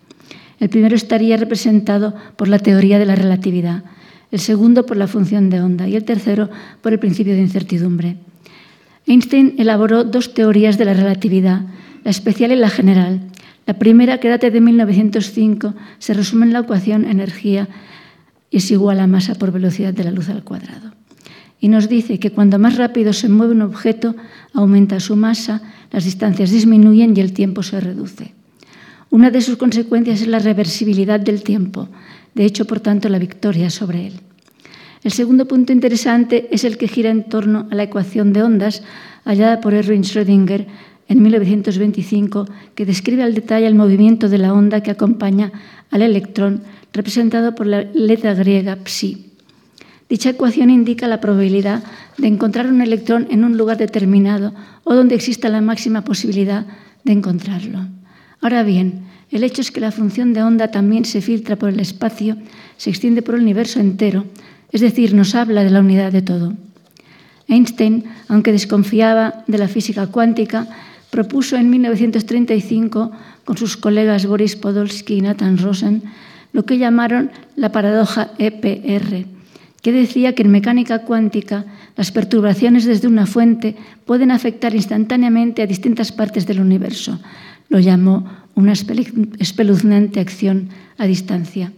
[0.59, 3.85] El primero estaría representado por la teoría de la relatividad,
[4.31, 6.51] el segundo por la función de onda y el tercero
[6.83, 8.17] por el principio de incertidumbre.
[9.07, 11.63] Einstein elaboró dos teorías de la relatividad,
[12.05, 13.21] la especial y la general.
[13.67, 17.69] La primera, que data de 1905, se resume en la ecuación energía
[18.51, 20.93] es igual a masa por velocidad de la luz al cuadrado.
[21.61, 24.17] Y nos dice que cuando más rápido se mueve un objeto,
[24.55, 28.35] aumenta su masa, las distancias disminuyen y el tiempo se reduce.
[29.11, 31.89] Una de sus consecuencias es la reversibilidad del tiempo,
[32.35, 34.21] de hecho, por tanto, la victoria sobre él.
[35.03, 38.83] El segundo punto interesante es el que gira en torno a la ecuación de ondas
[39.25, 40.67] hallada por Erwin Schrödinger
[41.11, 42.47] en 1925,
[42.77, 45.51] que describe al detalle el movimiento de la onda que acompaña
[45.91, 49.27] al electrón, representado por la letra griega psi.
[50.09, 51.83] Dicha ecuación indica la probabilidad
[52.17, 54.55] de encontrar un electrón en un lugar determinado
[54.85, 56.65] o donde exista la máxima posibilidad
[57.03, 57.87] de encontrarlo.
[58.41, 59.03] Ahora bien,
[59.33, 62.37] el hecho es que la función de onda también se filtra por el espacio,
[62.77, 64.27] se extiende por el universo entero,
[64.71, 66.55] es decir, nos habla de la unidad de todo.
[67.49, 70.69] Einstein, aunque desconfiaba de la física cuántica,
[71.11, 73.11] propuso en 1935
[73.45, 76.03] con sus colegas Boris Podolsky y Nathan Rosen
[76.53, 79.27] lo que llamaron la paradoja EPR,
[79.83, 81.65] que decía que en mecánica cuántica
[81.97, 87.21] las perturbaciones desde una fuente pueden afectar instantáneamente a distintas partes del universo.
[87.69, 91.73] Lo llamó una espeluznante acción a distancia.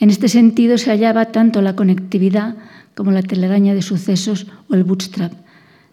[0.00, 2.56] En este sentido se hallaba tanto la conectividad
[2.94, 5.32] como la telaraña de sucesos o el bootstrap.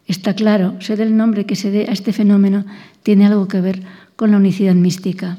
[0.08, 2.66] Está claro, ser el nombre que se dé a este fenómeno
[3.04, 3.82] tiene algo que ver
[4.16, 5.38] con la unicidad mística.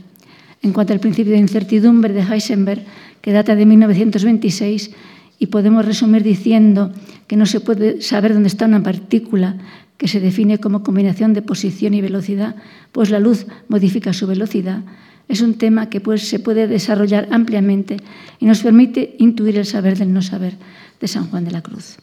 [0.63, 2.85] En cuanto al principio de incertidumbre de Heisenberg,
[3.21, 4.91] que data de 1926,
[5.39, 6.93] y podemos resumir diciendo
[7.27, 9.57] que no se puede saber dónde está una partícula
[9.97, 12.57] que se define como combinación de posición y velocidad,
[12.93, 14.83] pues la luz modifica su velocidad,
[15.29, 17.97] es un tema que pues, se puede desarrollar ampliamente
[18.39, 20.57] y nos permite intuir el saber del no saber
[21.01, 21.97] de San Juan de la Cruz.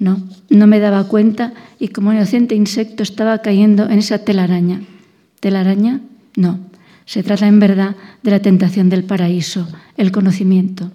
[0.00, 4.80] No, no me daba cuenta y como inocente insecto estaba cayendo en esa telaraña.
[5.40, 6.00] ¿Telaraña?
[6.36, 6.58] No.
[7.04, 10.90] Se trata en verdad de la tentación del paraíso, el conocimiento.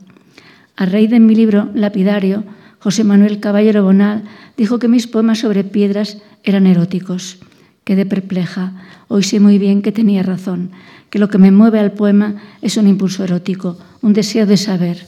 [0.76, 2.44] A raíz de mi libro Lapidario,
[2.80, 4.24] José Manuel Caballero Bonal
[4.58, 7.38] dijo que mis poemas sobre piedras eran eróticos.
[7.84, 8.74] Quedé perpleja.
[9.08, 10.72] Hoy sé muy bien que tenía razón,
[11.12, 15.06] que lo que me mueve al poema es un impulso erótico, un deseo de saber.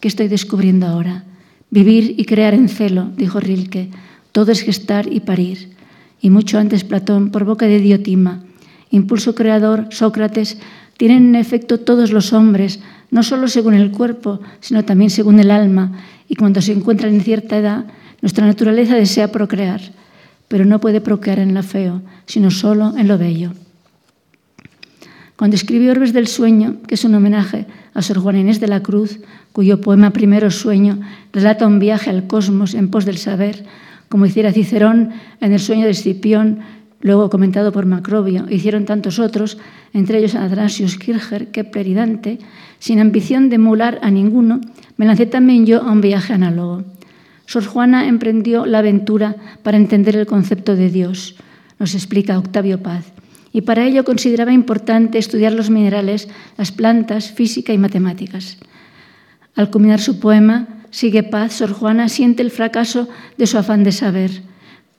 [0.00, 1.24] ¿Qué estoy descubriendo ahora?
[1.70, 3.90] Vivir y crear en celo, dijo Rilke.
[4.32, 5.70] Todo es gestar y parir.
[6.20, 8.44] Y mucho antes Platón, por boca de Diotima.
[8.90, 10.58] Impulso creador, Sócrates,
[10.96, 15.50] tienen en efecto todos los hombres, no solo según el cuerpo, sino también según el
[15.50, 15.92] alma.
[16.28, 17.86] Y cuando se encuentran en cierta edad,
[18.22, 19.80] nuestra naturaleza desea procrear,
[20.48, 23.52] pero no puede procrear en lo feo, sino solo en lo bello.
[25.36, 28.82] Cuando escribió Orbes del Sueño, que es un homenaje a Sor Juana Inés de la
[28.82, 29.20] Cruz,
[29.52, 33.66] cuyo poema Primero Sueño relata un viaje al cosmos en pos del saber,
[34.08, 35.10] como hiciera Cicerón
[35.42, 36.60] en El sueño de Escipión,
[37.02, 39.58] luego comentado por Macrobio, hicieron tantos otros,
[39.92, 42.38] entre ellos Adrasius Kircher, Kepler y Dante,
[42.78, 44.62] sin ambición de emular a ninguno,
[44.96, 46.84] me lancé también yo a un viaje análogo.
[47.44, 51.36] Sor Juana emprendió la aventura para entender el concepto de Dios,
[51.78, 53.12] nos explica Octavio Paz
[53.56, 56.28] y para ello consideraba importante estudiar los minerales,
[56.58, 58.58] las plantas, física y matemáticas.
[59.54, 63.92] Al culminar su poema, Sigue paz, Sor Juana siente el fracaso de su afán de
[63.92, 64.30] saber,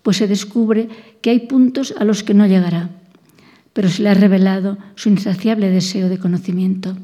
[0.04, 0.90] pues se descubre
[1.22, 2.90] que hay puntos a los que no llegará,
[3.74, 6.96] pero se le ha revelado su insaciable deseo de conocimiento.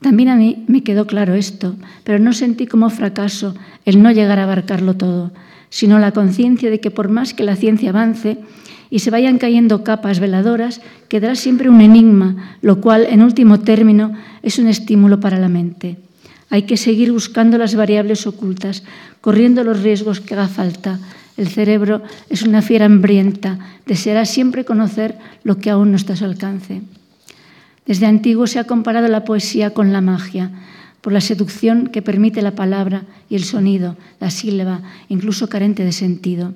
[0.00, 3.54] También a mí me quedó claro esto, pero no sentí como fracaso
[3.84, 5.32] el no llegar a abarcarlo todo,
[5.68, 8.38] sino la conciencia de que por más que la ciencia avance,
[8.90, 14.12] y se vayan cayendo capas veladoras, quedará siempre un enigma, lo cual, en último término,
[14.42, 15.96] es un estímulo para la mente.
[16.50, 18.82] Hay que seguir buscando las variables ocultas,
[19.20, 20.98] corriendo los riesgos que haga falta.
[21.36, 26.16] El cerebro es una fiera hambrienta, deseará siempre conocer lo que aún no está a
[26.16, 26.82] su alcance.
[27.86, 30.50] Desde antiguo se ha comparado la poesía con la magia,
[31.00, 35.92] por la seducción que permite la palabra y el sonido, la sílaba, incluso carente de
[35.92, 36.54] sentido.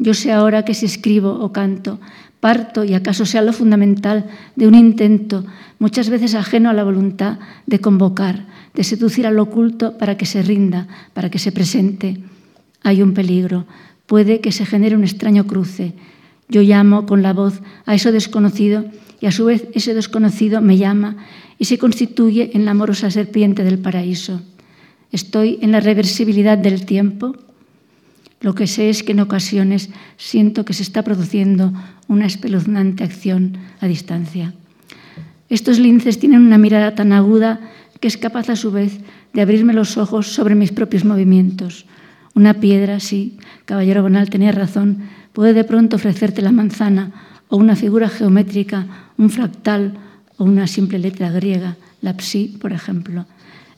[0.00, 2.00] Yo sé ahora que si escribo o canto,
[2.40, 4.24] parto y acaso sea lo fundamental
[4.56, 5.44] de un intento,
[5.78, 10.40] muchas veces ajeno a la voluntad, de convocar, de seducir al oculto para que se
[10.40, 12.16] rinda, para que se presente.
[12.82, 13.66] Hay un peligro,
[14.06, 15.92] puede que se genere un extraño cruce.
[16.48, 18.86] Yo llamo con la voz a eso desconocido
[19.20, 21.18] y a su vez ese desconocido me llama
[21.58, 24.40] y se constituye en la amorosa serpiente del paraíso.
[25.12, 27.36] Estoy en la reversibilidad del tiempo.
[28.40, 31.72] Lo que sé es que en ocasiones siento que se está produciendo
[32.08, 34.54] una espeluznante acción a distancia.
[35.48, 37.60] Estos linces tienen una mirada tan aguda
[38.00, 39.00] que es capaz a su vez
[39.32, 41.86] de abrirme los ojos sobre mis propios movimientos.
[42.34, 43.36] Una piedra, sí,
[43.66, 47.12] caballero Bonal tenía razón, puede de pronto ofrecerte la manzana
[47.48, 48.86] o una figura geométrica,
[49.18, 49.98] un fractal
[50.38, 53.26] o una simple letra griega, la psi, por ejemplo,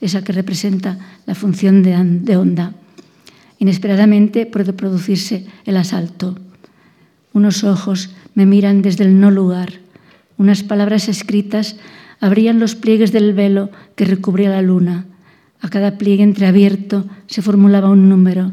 [0.00, 2.72] esa que representa la función de, onda.
[3.62, 6.34] Inesperadamente puede producirse el asalto.
[7.32, 9.74] Unos ojos me miran desde el no lugar.
[10.36, 11.76] Unas palabras escritas
[12.18, 15.06] abrían los pliegues del velo que recubría la luna.
[15.60, 18.50] A cada pliegue entreabierto se formulaba un número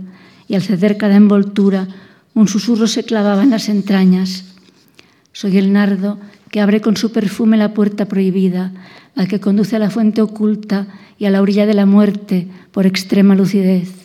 [0.47, 1.87] y al ceder cada envoltura
[2.35, 4.53] un susurro se clavaba en las entrañas.
[5.33, 6.19] Soy el nardo
[6.51, 8.73] que abre con su perfume la puerta prohibida,
[9.15, 10.85] al que conduce a la fuente oculta
[11.17, 13.98] y a la orilla de la muerte por extrema lucidez.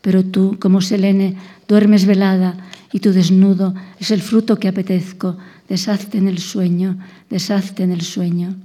[0.00, 1.36] Pero tú, como Selene,
[1.68, 2.56] duermes velada
[2.92, 5.36] y tu desnudo es el fruto que apetezco.
[5.68, 6.98] Deshazte en el sueño,
[7.28, 8.56] deshazte en el sueño.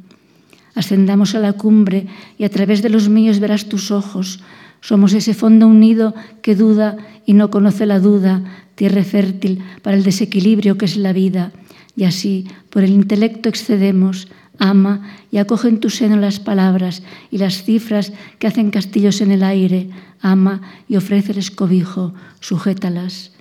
[0.76, 2.08] Ascendamos a la cumbre
[2.38, 4.42] y a través de los míos verás tus ojos.
[4.82, 8.44] Somos ese fondo unido que duda y no conoce la duda,
[8.76, 11.52] tierra fértil para el desequilibrio que es la vida.
[11.96, 14.28] Y así, por el intelecto excedemos,
[14.60, 15.02] ama
[15.32, 19.44] y acoge en tu seno las palabras y las cifras que hacen castillos en el
[19.44, 19.90] aire.
[20.22, 23.35] Ama y ofrece el escobijo, sujétalas.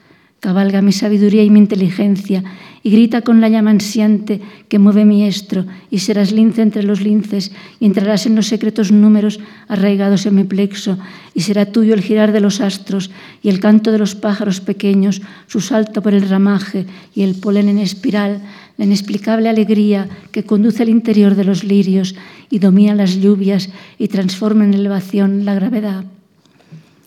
[0.45, 2.45] Cabalga mi sabiduría y mi inteligencia
[2.83, 7.01] y grita con la llama ansiante que mueve mi estro y serás lince entre los
[7.01, 10.99] linces y entrarás en los secretos números arraigados en mi plexo
[11.33, 15.23] y será tuyo el girar de los astros y el canto de los pájaros pequeños,
[15.47, 16.85] su salto por el ramaje
[17.15, 18.43] y el polen en espiral,
[18.77, 22.17] la inexplicable alegría que conduce al interior de los lirios
[22.51, 26.05] y domina las lluvias y transforma en elevación la gravedad.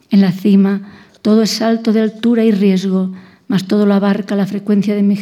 [0.09, 0.81] En la cima
[1.21, 3.11] todo es salto de altura y riesgo,
[3.47, 5.15] mas todo lo abarca la frecuencia de mi,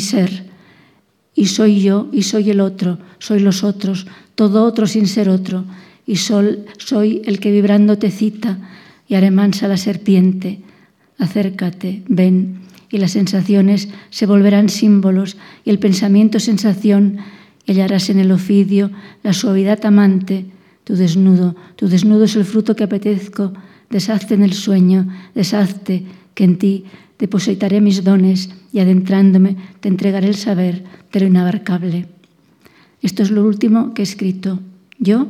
[0.00, 0.44] ser.
[1.34, 5.64] Y soy yo y soy el otro, soy los otros, todo otro sin ser otro.
[6.06, 8.58] Y sol, soy el que vibrando te cita
[9.08, 10.60] y haré mansa la serpiente.
[11.18, 17.18] Acércate, ven, y las sensaciones se volverán símbolos y el pensamiento sensación,
[17.64, 18.90] y hallarás en el ofidio
[19.22, 20.46] la suavidad amante.
[20.84, 23.52] Tu desnudo, tu desnudo es el fruto que apetezco.
[23.88, 26.84] Deshazte en el sueño, deshazte, que en ti
[27.22, 32.06] depositaré mis dones y adentrándome te entregaré el saber de lo inabarcable.
[33.00, 34.58] Esto es lo último que he escrito.
[34.98, 35.28] Yo,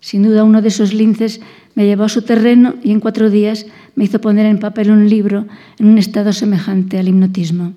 [0.00, 1.42] sin duda, uno de esos linces
[1.74, 5.06] me llevó a su terreno y en cuatro días me hizo poner en papel un
[5.06, 5.46] libro
[5.78, 7.74] en un estado semejante al hipnotismo.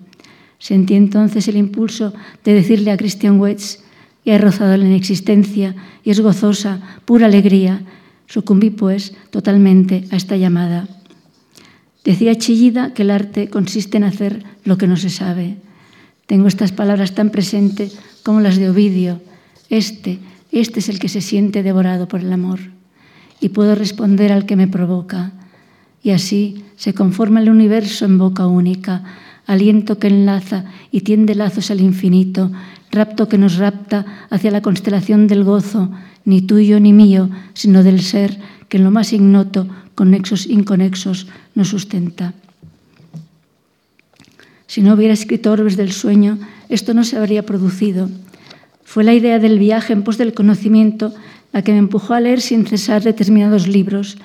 [0.58, 2.14] Sentí entonces el impulso
[2.46, 3.84] de decirle a Christian Wetz,
[4.24, 5.76] he rozado la inexistencia
[6.06, 7.82] y es gozosa, pura alegría.
[8.28, 10.88] Sucumbí, pues, totalmente a esta llamada.
[12.06, 15.58] Decía Chillida que el arte consiste en hacer lo que no se sabe.
[16.28, 19.22] Tengo estas palabras tan presentes como las de Ovidio.
[19.72, 20.20] Este,
[20.52, 22.60] este es el que se siente devorado por el amor.
[23.42, 25.34] Y puedo responder al que me provoca.
[26.04, 29.04] Y así se conforma el universo en boca única,
[29.48, 32.52] aliento que enlaza y tiende lazos al infinito,
[32.92, 35.90] rapto que nos rapta hacia la constelación del gozo,
[36.24, 38.40] ni tuyo ni mío, sino del ser
[38.70, 42.34] que en lo más ignoto conexos inconexos nos sustenta.
[44.68, 46.38] Si no hubiera escrito Orbes del Sueño,
[46.70, 48.10] esto no se habría producido.
[48.84, 51.14] Fue la idea del viaje en pos del conocimiento
[51.56, 54.18] la que me empujó a leer sin cesar determinados libros.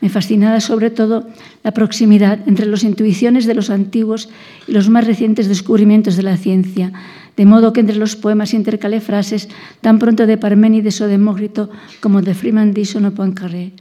[0.00, 1.28] Me fascinaba sobre todo
[1.62, 4.30] la proximidad entre las intuiciones de los antiguos
[4.66, 6.92] y los más recientes descubrimientos de la ciencia,
[7.36, 9.50] de modo que entre los poemas intercalé frases
[9.82, 11.68] tan pronto de Parménides o Demócrito
[12.00, 13.72] como de Freeman Dyson o Poincaré.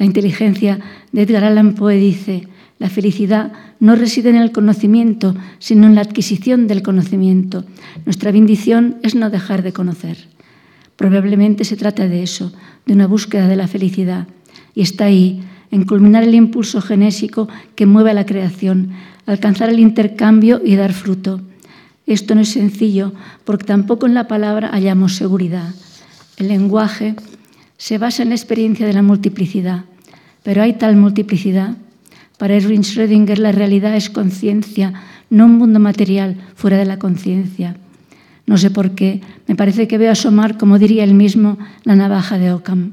[0.00, 0.80] La inteligencia
[1.12, 2.48] de Edgar Allan Poe dice,
[2.78, 7.66] la felicidad no reside en el conocimiento, sino en la adquisición del conocimiento.
[8.06, 10.16] Nuestra bendición es no dejar de conocer.
[10.96, 12.50] Probablemente se trata de eso,
[12.86, 14.26] de una búsqueda de la felicidad.
[14.74, 18.92] Y está ahí, en culminar el impulso genésico que mueve a la creación,
[19.26, 21.42] alcanzar el intercambio y dar fruto.
[22.06, 23.12] Esto no es sencillo
[23.44, 25.74] porque tampoco en la palabra hallamos seguridad.
[26.38, 27.16] El lenguaje
[27.76, 29.84] se basa en la experiencia de la multiplicidad,
[30.42, 31.76] pero hay tal multiplicidad.
[32.38, 34.94] Para Erwin Schrödinger la realidad es conciencia,
[35.28, 37.76] no un mundo material fuera de la conciencia.
[38.46, 42.38] No sé por qué, me parece que veo asomar, como diría él mismo, la navaja
[42.38, 42.92] de Occam.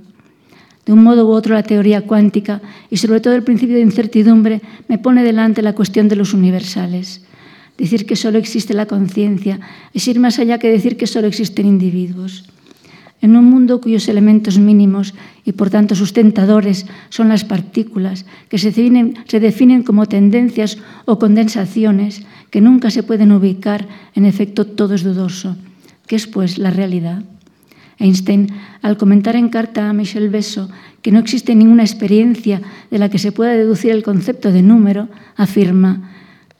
[0.85, 4.61] De un modo u otro, la teoría cuántica y sobre todo el principio de incertidumbre
[4.87, 7.25] me pone delante la cuestión de los universales.
[7.77, 9.59] Decir que solo existe la conciencia
[9.93, 12.45] es ir más allá que decir que solo existen individuos.
[13.21, 15.13] En un mundo cuyos elementos mínimos
[15.43, 22.61] y por tanto sustentadores son las partículas, que se definen, como tendencias o condensaciones, que
[22.61, 25.55] nunca se pueden ubicar, en efecto todo es dudoso.
[26.05, 27.23] ¿Qué es pues la realidad?
[27.99, 28.53] Einstein,
[28.83, 30.69] al comentar en carta a Michel Besso
[31.01, 32.61] que no existe ninguna experiencia
[32.91, 36.11] de la que se pueda deducir el concepto de número, afirma,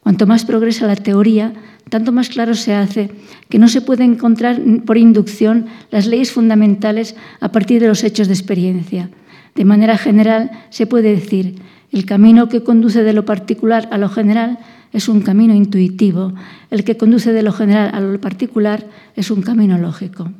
[0.08, 1.51] cuanto más progresa la teoría,
[1.89, 3.12] tanto más claro se hace
[3.49, 8.30] que no se puede encontrar por inducción las leyes fundamentales a partir de los hechos
[8.30, 9.10] de experiencia.
[9.53, 11.55] De manera general, se puede decir,
[11.91, 14.60] el camino que conduce de lo particular a lo general
[14.93, 16.34] es un camino intuitivo,
[16.72, 18.88] el que conduce de lo general a lo particular
[19.18, 20.32] es un camino lógico.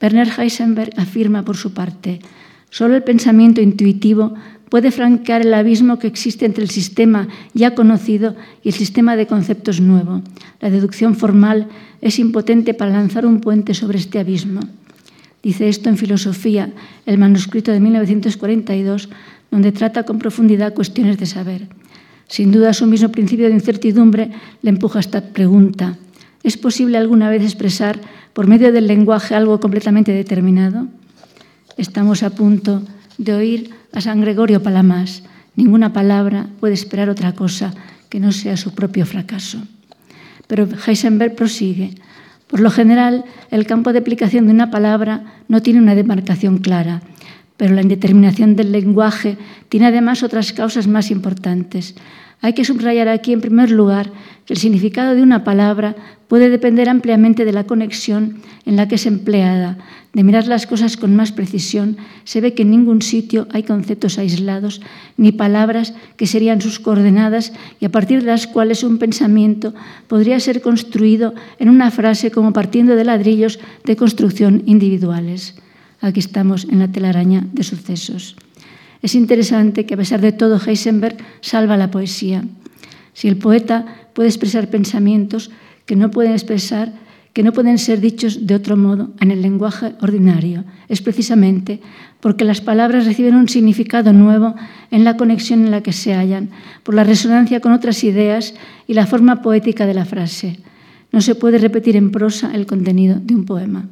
[0.00, 2.20] Werner Heisenberg afirma, por su parte,
[2.70, 4.32] solo el pensamiento intuitivo
[4.72, 9.26] puede franquear el abismo que existe entre el sistema ya conocido y el sistema de
[9.26, 10.22] conceptos nuevo.
[10.62, 11.68] La deducción formal
[12.00, 14.60] es impotente para lanzar un puente sobre este abismo.
[15.42, 16.72] Dice esto en Filosofía,
[17.04, 19.10] el manuscrito de 1942,
[19.50, 21.68] donde trata con profundidad cuestiones de saber.
[22.26, 24.30] Sin duda, su mismo principio de incertidumbre
[24.62, 25.98] le empuja a esta pregunta.
[26.44, 28.00] ¿Es posible alguna vez expresar
[28.32, 30.88] por medio del lenguaje algo completamente determinado?
[31.76, 32.82] Estamos a punto
[33.18, 35.22] de oír a San Gregorio Palamas.
[35.56, 37.74] Ninguna palabra puede esperar otra cosa
[38.08, 39.58] que no sea su propio fracaso.
[40.46, 41.94] Pero Heisenberg prosigue.
[42.46, 47.00] Por lo general, el campo de aplicación de una palabra no tiene una demarcación clara,
[47.56, 49.38] pero la indeterminación del lenguaje
[49.68, 51.94] tiene además otras causas más importantes.
[52.42, 54.10] Hay que subrayar aquí, en primer lugar,
[54.46, 55.94] que el significado de una palabra
[56.26, 59.78] puede depender ampliamente de la conexión en la que es empleada.
[60.12, 64.18] De mirar las cosas con más precisión, se ve que en ningún sitio hay conceptos
[64.18, 64.82] aislados
[65.16, 69.72] ni palabras que serían sus coordenadas y a partir de las cuales un pensamiento
[70.08, 75.54] podría ser construido en una frase como partiendo de ladrillos de construcción individuales.
[76.00, 78.34] Aquí estamos en la telaraña de sucesos.
[79.02, 82.44] Es interesante que a pesar de todo Heisenberg salva la poesía.
[83.12, 83.84] Si el poeta
[84.14, 85.50] puede expresar pensamientos
[85.86, 86.92] que no pueden expresar,
[87.32, 91.80] que no pueden ser dichos de otro modo en el lenguaje ordinario, es precisamente
[92.20, 94.54] porque las palabras reciben un significado nuevo
[94.90, 96.50] en la conexión en la que se hallan,
[96.84, 98.54] por la resonancia con otras ideas
[98.86, 100.60] y la forma poética de la frase.
[101.10, 103.88] No se puede repetir en prosa el contenido de un poema.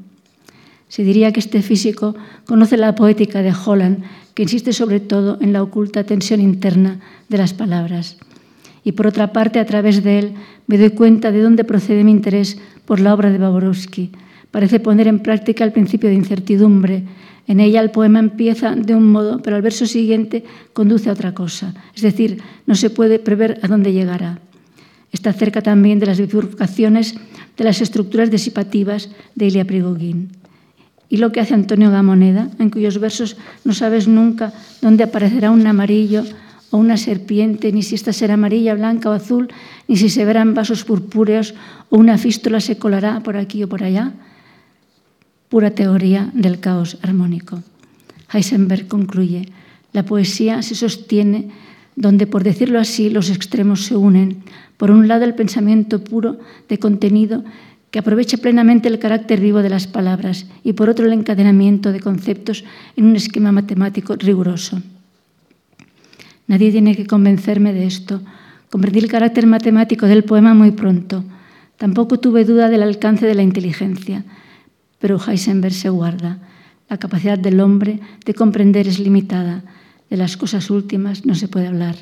[0.91, 2.17] Se diría que este físico
[2.47, 4.03] conoce la poética de Holland
[4.35, 8.19] que insiste sobre todo en la oculta tensión interna de las palabras.
[8.83, 10.35] Y por otra parte, a través de él,
[10.67, 14.11] me doy cuenta de dónde procede mi interés por la obra de Baborowski.
[14.51, 17.05] Parece poner en práctica el principio de incertidumbre.
[17.47, 21.35] En ella el poema empieza de un modo, pero al verso siguiente conduce a otra
[21.35, 21.73] cosa.
[21.95, 24.41] Es decir, no se puede prever a dónde llegará.
[25.13, 27.15] Está cerca también de las bifurcaciones
[27.57, 30.40] de las estructuras disipativas de Ilia Prigogine
[31.11, 35.67] y lo que hace Antonio Gamoneda, en cuyos versos no sabes nunca dónde aparecerá un
[35.67, 36.23] amarillo
[36.71, 39.51] o una serpiente, ni si esta será amarilla, blanca o azul,
[39.89, 41.55] ni si se verán vasos purpúreos
[41.91, 44.15] o una fístula se colará por aquí o por allá.
[45.51, 47.61] Pura teoría del caos armónico.
[48.33, 49.51] Heisenberg concluye,
[49.93, 51.51] la poesía se sostiene
[51.97, 54.45] donde, por decirlo así, los extremos se unen.
[54.77, 56.39] Por un lado, el pensamiento puro
[56.69, 57.43] de contenido
[57.91, 62.01] que aproveche plenamente el carácter vivo de las palabras y por otro el encadenamiento de
[62.01, 62.65] conceptos
[62.97, 64.81] en un esquema matemático riguroso.
[66.47, 68.23] Nadie tiene que convencerme de esto.
[68.71, 71.25] Comprendí el carácter matemático del poema muy pronto.
[71.77, 74.25] Tampoco tuve duda del alcance de la inteligencia,
[74.99, 76.39] pero Heisenberg se guarda.
[76.89, 79.63] La capacidad del hombre de comprender es limitada.
[80.11, 81.97] De las cosas últimas no se puede hablar.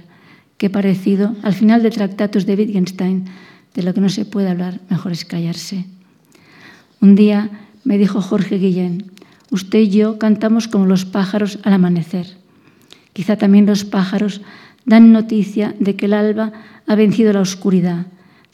[0.56, 3.26] Qué parecido al final de Tractatus de Wittgenstein
[3.78, 5.84] de lo que no se puede hablar, mejor es callarse.
[7.00, 7.48] Un día
[7.84, 9.12] me dijo Jorge Guillén,
[9.52, 12.26] usted y yo cantamos como los pájaros al amanecer.
[13.12, 14.40] Quizá también los pájaros
[14.84, 16.52] dan noticia de que el alba
[16.88, 18.06] ha vencido la oscuridad.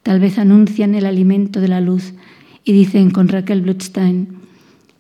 [0.03, 2.12] Tal vez anuncian el alimento de la luz
[2.62, 4.29] y dicen con Raquel Blutstein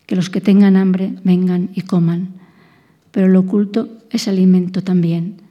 [0.06, 2.28] que los que tengan hambre vengan y coman.
[3.10, 5.42] Pero lo oculto es alimento también.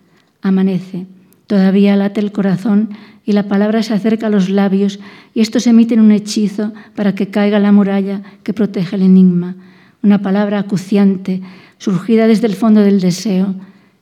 [0.42, 1.06] Amanece,
[1.46, 2.90] todavía late el corazón
[3.26, 5.00] y la palabra se acerca a los labios
[5.34, 9.56] y estos emiten un hechizo para que caiga la muralla que protege el enigma,
[10.02, 11.42] una palabra acuciante,
[11.78, 13.56] surgida desde el fondo del deseo.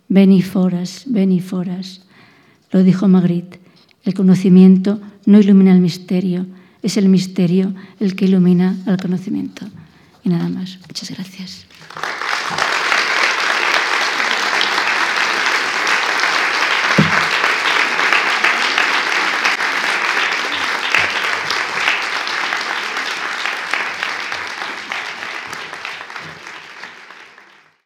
[0.10, 2.02] Ven y foras, ven y foras.
[2.72, 3.60] Lo dijo Magritte,
[4.04, 6.48] el conocimiento no ilumina el misterio,
[6.82, 9.68] es el misterio el que ilumina al conocimiento.
[10.24, 10.80] Y nada más.
[10.88, 11.66] Muchas gracias.